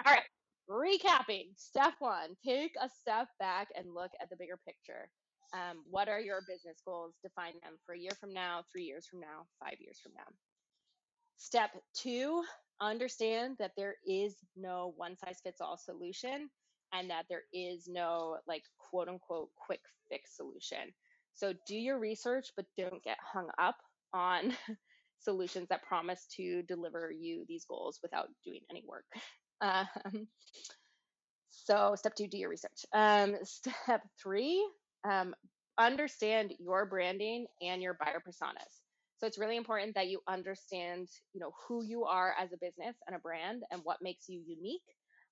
all 0.06 0.14
right. 0.14 0.28
Recapping. 0.70 1.56
Step 1.56 1.94
one: 2.00 2.36
take 2.44 2.72
a 2.82 2.90
step 2.90 3.28
back 3.40 3.70
and 3.76 3.94
look 3.94 4.12
at 4.20 4.30
the 4.30 4.36
bigger 4.36 4.58
picture. 4.68 5.10
Um, 5.54 5.84
what 5.90 6.10
are 6.10 6.20
your 6.20 6.42
business 6.50 6.82
goals? 6.86 7.14
Define 7.24 7.54
them 7.64 7.78
for 7.86 7.96
a 7.96 8.00
year 8.00 8.18
from 8.20 8.34
now, 8.34 8.64
three 8.74 8.84
years 8.84 9.06
from 9.10 9.22
now, 9.22 9.48
five 9.64 9.78
years 9.80 10.00
from 10.04 10.12
now. 10.18 10.28
Step 11.39 11.71
two, 11.95 12.43
understand 12.82 13.58
that 13.60 13.71
there 13.78 13.95
is 14.06 14.36
no 14.58 14.93
one 14.97 15.17
size 15.17 15.39
fits 15.43 15.62
all 15.62 15.78
solution 15.78 16.49
and 16.93 17.10
that 17.10 17.25
there 17.30 17.43
is 17.54 17.88
no 17.88 18.38
like 18.47 18.63
quote 18.78 19.08
unquote 19.08 19.49
quick 19.56 19.82
fix 20.10 20.36
solution. 20.36 20.93
So 21.36 21.54
do 21.65 21.75
your 21.78 21.97
research, 21.99 22.49
but 22.58 22.65
don't 22.78 23.04
get 23.04 23.17
hung 23.21 23.47
up 23.58 23.78
on 24.13 24.54
solutions 25.19 25.69
that 25.69 25.84
promise 25.84 26.28
to 26.36 26.62
deliver 26.63 27.12
you 27.12 27.45
these 27.47 27.65
goals 27.65 27.99
without 28.04 28.28
doing 28.45 28.62
any 28.69 28.84
work. 28.88 29.06
Um, 29.62 30.30
so 31.49 31.95
step 31.97 32.15
two, 32.15 32.28
do 32.28 32.38
your 32.38 32.49
research. 32.49 32.86
Um, 32.93 33.36
step 33.43 34.02
three, 34.23 34.65
um, 35.04 35.36
understand 35.78 36.54
your 36.60 36.86
branding 36.86 37.47
and 37.62 37.82
your 37.82 37.97
buyer 37.99 38.21
personas. 38.25 38.79
So 39.20 39.28
it's 39.28 39.38
really 39.38 39.58
important 39.58 39.96
that 39.96 40.08
you 40.08 40.22
understand, 40.28 41.10
you 41.34 41.42
know, 41.42 41.52
who 41.68 41.84
you 41.84 42.06
are 42.06 42.34
as 42.40 42.54
a 42.54 42.58
business 42.58 42.96
and 43.06 43.16
a 43.16 43.20
brand 43.20 43.64
and 43.70 43.82
what 43.84 43.98
makes 44.02 44.30
you 44.30 44.42
unique 44.48 44.82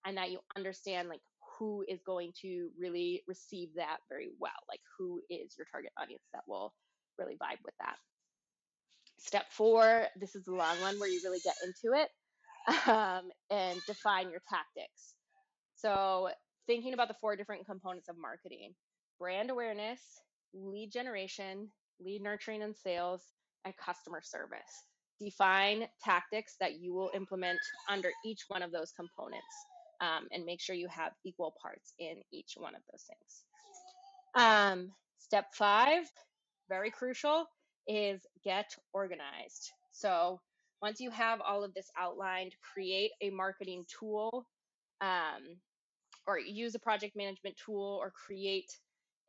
and 0.05 0.17
that 0.17 0.29
you 0.29 0.39
understand 0.57 1.07
like 1.07 1.21
who 1.57 1.85
is 1.87 2.01
going 2.05 2.33
to 2.41 2.69
really 2.77 3.23
receive 3.27 3.69
that 3.77 3.97
very 4.09 4.29
well, 4.39 4.51
like 4.69 4.81
who 4.97 5.21
is 5.29 5.55
your 5.57 5.65
target 5.71 5.91
audience 5.97 6.23
that 6.33 6.43
will 6.47 6.73
really 7.17 7.35
vibe 7.35 7.63
with 7.63 7.73
that. 7.79 7.95
Step 9.19 9.45
four, 9.51 10.07
this 10.19 10.35
is 10.35 10.43
the 10.43 10.51
long 10.51 10.79
one 10.81 10.99
where 10.99 11.09
you 11.09 11.21
really 11.23 11.39
get 11.39 11.55
into 11.63 11.97
it 11.97 12.09
um, 12.87 13.31
and 13.49 13.81
define 13.87 14.29
your 14.29 14.41
tactics. 14.49 15.15
So, 15.75 16.29
thinking 16.67 16.93
about 16.93 17.07
the 17.07 17.15
four 17.21 17.37
different 17.37 17.65
components 17.65 18.09
of 18.09 18.17
marketing 18.17 18.73
brand 19.17 19.49
awareness, 19.49 20.01
lead 20.53 20.91
generation, 20.91 21.69
lead 21.99 22.21
nurturing 22.21 22.61
and 22.61 22.75
sales, 22.75 23.23
and 23.67 23.75
customer 23.77 24.21
service. 24.23 24.85
Define 25.19 25.87
tactics 26.03 26.55
that 26.59 26.79
you 26.79 26.93
will 26.93 27.11
implement 27.13 27.59
under 27.89 28.09
each 28.25 28.45
one 28.47 28.61
of 28.61 28.71
those 28.71 28.91
components 28.91 29.55
um, 30.01 30.27
and 30.31 30.45
make 30.45 30.61
sure 30.61 30.75
you 30.75 30.87
have 30.87 31.11
equal 31.25 31.53
parts 31.61 31.93
in 31.99 32.15
each 32.31 32.53
one 32.55 32.75
of 32.75 32.81
those 32.91 33.03
things. 33.03 33.43
Um, 34.35 34.91
step 35.19 35.47
five, 35.53 36.03
very 36.69 36.91
crucial, 36.91 37.45
is 37.87 38.21
get 38.43 38.75
organized. 38.93 39.71
So 39.91 40.39
once 40.81 40.99
you 40.99 41.09
have 41.09 41.41
all 41.41 41.63
of 41.63 41.73
this 41.73 41.89
outlined, 41.97 42.53
create 42.73 43.11
a 43.21 43.29
marketing 43.31 43.85
tool 43.99 44.45
um, 45.01 45.57
or 46.27 46.39
use 46.39 46.75
a 46.75 46.79
project 46.79 47.15
management 47.15 47.55
tool 47.63 47.99
or 48.01 48.11
create 48.11 48.71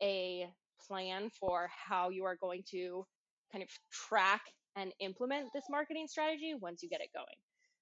a 0.02 0.46
plan 0.86 1.30
for 1.40 1.68
how 1.72 2.10
you 2.10 2.24
are 2.24 2.36
going 2.36 2.62
to 2.70 3.04
kind 3.52 3.62
of 3.62 3.68
track 3.90 4.42
and 4.76 4.92
implement 5.00 5.48
this 5.52 5.64
marketing 5.70 6.06
strategy 6.08 6.54
once 6.60 6.82
you 6.82 6.88
get 6.88 7.00
it 7.00 7.10
going. 7.14 7.26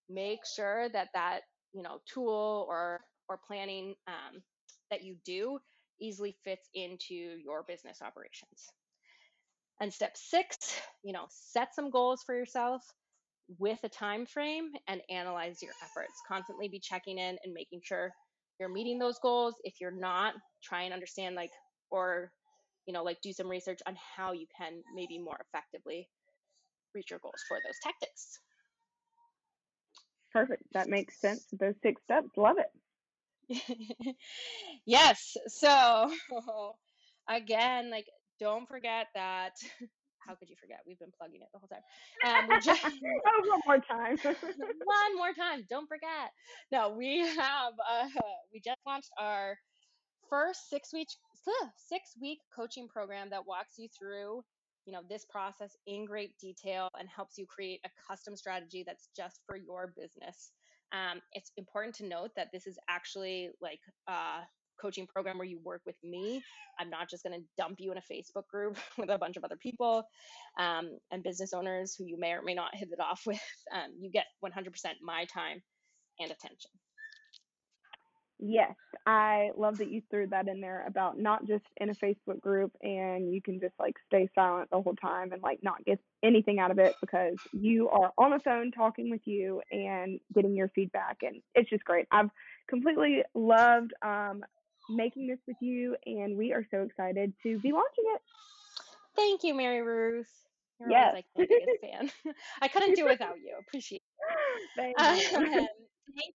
Make 0.08 0.40
sure 0.54 0.88
that 0.90 1.08
that 1.14 1.40
you 1.72 1.82
know 1.82 2.00
tool 2.12 2.66
or 2.68 3.00
or 3.28 3.40
planning 3.46 3.94
um, 4.06 4.42
that 4.90 5.04
you 5.04 5.16
do 5.24 5.58
easily 6.00 6.36
fits 6.44 6.68
into 6.74 7.14
your 7.14 7.64
business 7.66 8.00
operations. 8.02 8.68
And 9.80 9.92
step 9.92 10.16
six, 10.16 10.80
you 11.02 11.12
know, 11.12 11.26
set 11.28 11.74
some 11.74 11.90
goals 11.90 12.22
for 12.24 12.34
yourself 12.34 12.82
with 13.58 13.78
a 13.84 13.88
time 13.88 14.26
frame 14.26 14.70
and 14.88 15.00
analyze 15.10 15.62
your 15.62 15.72
efforts. 15.82 16.14
Constantly 16.26 16.68
be 16.68 16.80
checking 16.80 17.18
in 17.18 17.36
and 17.44 17.52
making 17.52 17.80
sure 17.84 18.12
you're 18.58 18.68
meeting 18.70 18.98
those 18.98 19.18
goals. 19.22 19.54
If 19.64 19.74
you're 19.80 19.90
not, 19.90 20.34
try 20.62 20.82
and 20.82 20.94
understand 20.94 21.34
like 21.34 21.50
or 21.90 22.32
you 22.86 22.92
know, 22.92 23.02
like 23.02 23.20
do 23.20 23.32
some 23.32 23.48
research 23.48 23.80
on 23.86 23.96
how 24.16 24.32
you 24.32 24.46
can 24.56 24.82
maybe 24.94 25.18
more 25.18 25.38
effectively 25.40 26.08
reach 26.94 27.10
your 27.10 27.20
goals 27.20 27.42
for 27.48 27.58
those 27.64 27.76
tactics. 27.82 28.40
Perfect. 30.32 30.62
That 30.72 30.88
makes 30.88 31.20
sense. 31.20 31.46
Those 31.58 31.74
six 31.82 32.02
steps. 32.02 32.28
Love 32.36 32.56
it. 32.58 34.16
yes. 34.86 35.36
So 35.48 36.10
again, 37.28 37.90
like 37.90 38.06
don't 38.38 38.68
forget 38.68 39.06
that 39.14 39.52
how 40.26 40.34
could 40.34 40.50
you 40.50 40.56
forget? 40.60 40.80
We've 40.86 40.98
been 40.98 41.12
plugging 41.16 41.40
it 41.42 41.48
the 41.52 41.60
whole 41.60 41.68
time. 41.68 41.82
Um, 42.26 42.60
just, 42.60 42.82
oh, 42.84 43.48
one 43.48 43.60
more 43.66 43.78
time. 43.78 44.18
one 44.84 45.16
more 45.16 45.32
time. 45.32 45.64
Don't 45.70 45.88
forget. 45.88 46.32
No, 46.72 46.90
we 46.90 47.20
have 47.20 47.74
uh, 47.88 48.08
we 48.52 48.60
just 48.60 48.80
launched 48.86 49.10
our 49.18 49.56
first 50.28 50.68
six 50.68 50.92
week 50.92 51.08
six 51.76 52.10
week 52.20 52.38
coaching 52.54 52.88
program 52.88 53.30
that 53.30 53.46
walks 53.46 53.74
you 53.78 53.88
through 53.98 54.42
you 54.86 54.92
know 54.92 55.00
this 55.08 55.24
process 55.24 55.76
in 55.86 56.04
great 56.04 56.38
detail 56.38 56.88
and 56.98 57.08
helps 57.08 57.36
you 57.36 57.44
create 57.46 57.80
a 57.84 57.90
custom 58.08 58.36
strategy 58.36 58.84
that's 58.86 59.08
just 59.16 59.40
for 59.46 59.56
your 59.56 59.92
business. 59.96 60.52
Um, 60.92 61.20
it's 61.32 61.50
important 61.56 61.96
to 61.96 62.06
note 62.06 62.30
that 62.36 62.48
this 62.52 62.66
is 62.66 62.78
actually 62.88 63.50
like 63.60 63.80
a 64.08 64.46
coaching 64.80 65.06
program 65.06 65.38
where 65.38 65.46
you 65.46 65.58
work 65.64 65.82
with 65.84 65.96
me. 66.04 66.42
I'm 66.78 66.90
not 66.90 67.10
just 67.10 67.24
going 67.24 67.38
to 67.40 67.44
dump 67.58 67.76
you 67.80 67.90
in 67.90 67.98
a 67.98 68.12
facebook 68.12 68.46
group 68.48 68.78
with 68.98 69.10
a 69.10 69.18
bunch 69.18 69.36
of 69.36 69.42
other 69.42 69.56
people 69.56 70.04
um, 70.58 70.90
and 71.10 71.22
business 71.22 71.52
owners 71.52 71.96
who 71.98 72.04
you 72.04 72.18
may 72.18 72.32
or 72.32 72.42
may 72.42 72.54
not 72.54 72.74
hit 72.74 72.90
it 72.92 73.00
off 73.00 73.22
with. 73.26 73.40
Um, 73.74 73.92
you 73.98 74.10
get 74.10 74.26
100% 74.44 74.68
my 75.02 75.24
time 75.24 75.60
and 76.20 76.30
attention 76.30 76.70
Yes, 78.38 78.74
I 79.06 79.50
love 79.56 79.78
that 79.78 79.90
you 79.90 80.02
threw 80.10 80.26
that 80.26 80.46
in 80.46 80.60
there 80.60 80.84
about 80.86 81.18
not 81.18 81.46
just 81.46 81.64
in 81.78 81.88
a 81.88 81.94
Facebook 81.94 82.40
group 82.40 82.70
and 82.82 83.32
you 83.32 83.40
can 83.40 83.58
just 83.60 83.72
like 83.78 83.94
stay 84.06 84.28
silent 84.34 84.68
the 84.70 84.80
whole 84.80 84.94
time 84.94 85.32
and 85.32 85.42
like 85.42 85.60
not 85.62 85.82
get 85.86 85.98
anything 86.22 86.58
out 86.58 86.70
of 86.70 86.78
it 86.78 86.94
because 87.00 87.36
you 87.52 87.88
are 87.88 88.12
on 88.18 88.32
the 88.32 88.38
phone 88.40 88.72
talking 88.72 89.10
with 89.10 89.22
you 89.24 89.62
and 89.70 90.20
getting 90.34 90.54
your 90.54 90.68
feedback 90.74 91.18
and 91.22 91.40
it's 91.54 91.70
just 91.70 91.84
great. 91.84 92.06
I've 92.10 92.28
completely 92.68 93.22
loved 93.34 93.92
um, 94.02 94.44
making 94.90 95.28
this 95.28 95.38
with 95.46 95.56
you 95.60 95.96
and 96.04 96.36
we 96.36 96.52
are 96.52 96.66
so 96.70 96.82
excited 96.82 97.32
to 97.42 97.58
be 97.60 97.72
launching 97.72 98.04
it. 98.14 98.20
Thank 99.16 99.44
you, 99.44 99.54
Mary 99.54 99.80
Ruth. 99.80 100.28
You're 100.78 100.90
yes. 100.90 101.14
like 101.14 101.24
my 101.34 101.46
biggest 101.48 101.80
fan. 101.80 102.34
I 102.60 102.68
couldn't 102.68 102.96
do 102.96 103.06
without 103.06 103.36
you. 103.38 103.54
Appreciate 103.58 104.02
it. 104.02 104.12
Thank 104.76 104.98
you. 105.00 105.36
Um, 105.38 105.66
thank 106.14 106.34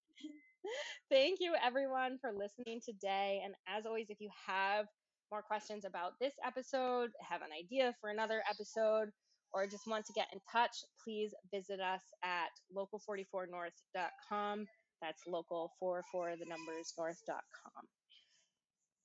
Thank 1.09 1.39
you, 1.39 1.53
everyone, 1.61 2.17
for 2.19 2.31
listening 2.31 2.79
today. 2.83 3.41
And 3.43 3.53
as 3.67 3.85
always, 3.85 4.09
if 4.09 4.19
you 4.19 4.29
have 4.47 4.85
more 5.31 5.41
questions 5.41 5.85
about 5.85 6.13
this 6.19 6.33
episode, 6.45 7.11
have 7.27 7.41
an 7.41 7.49
idea 7.57 7.93
for 8.01 8.09
another 8.09 8.43
episode, 8.49 9.09
or 9.53 9.67
just 9.67 9.87
want 9.87 10.05
to 10.05 10.13
get 10.13 10.27
in 10.33 10.39
touch, 10.51 10.71
please 11.03 11.33
visit 11.53 11.79
us 11.79 12.01
at 12.23 12.49
local44north.com. 12.75 14.65
That's 15.01 15.21
local44 15.27 16.39
the 16.39 16.45
numbers 16.45 16.93
north.com. 16.97 17.85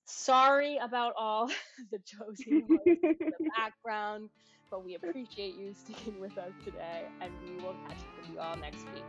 Sorry 0.04 0.78
about 0.80 1.14
all 1.18 1.48
the 1.90 1.98
Josie 1.98 2.64
in 2.68 2.68
the 2.68 3.50
background, 3.56 4.28
but 4.70 4.84
we 4.84 4.94
appreciate 4.94 5.56
you 5.56 5.74
sticking 5.74 6.20
with 6.20 6.36
us 6.38 6.52
today, 6.64 7.06
and 7.20 7.32
we 7.44 7.56
will 7.62 7.74
catch 7.88 7.98
up 7.98 8.20
with 8.20 8.30
you 8.32 8.38
all 8.38 8.56
next 8.56 8.84
week. 8.94 9.04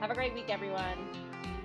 Have 0.00 0.10
a 0.10 0.14
great 0.14 0.34
week, 0.34 0.48
everyone. 0.48 1.57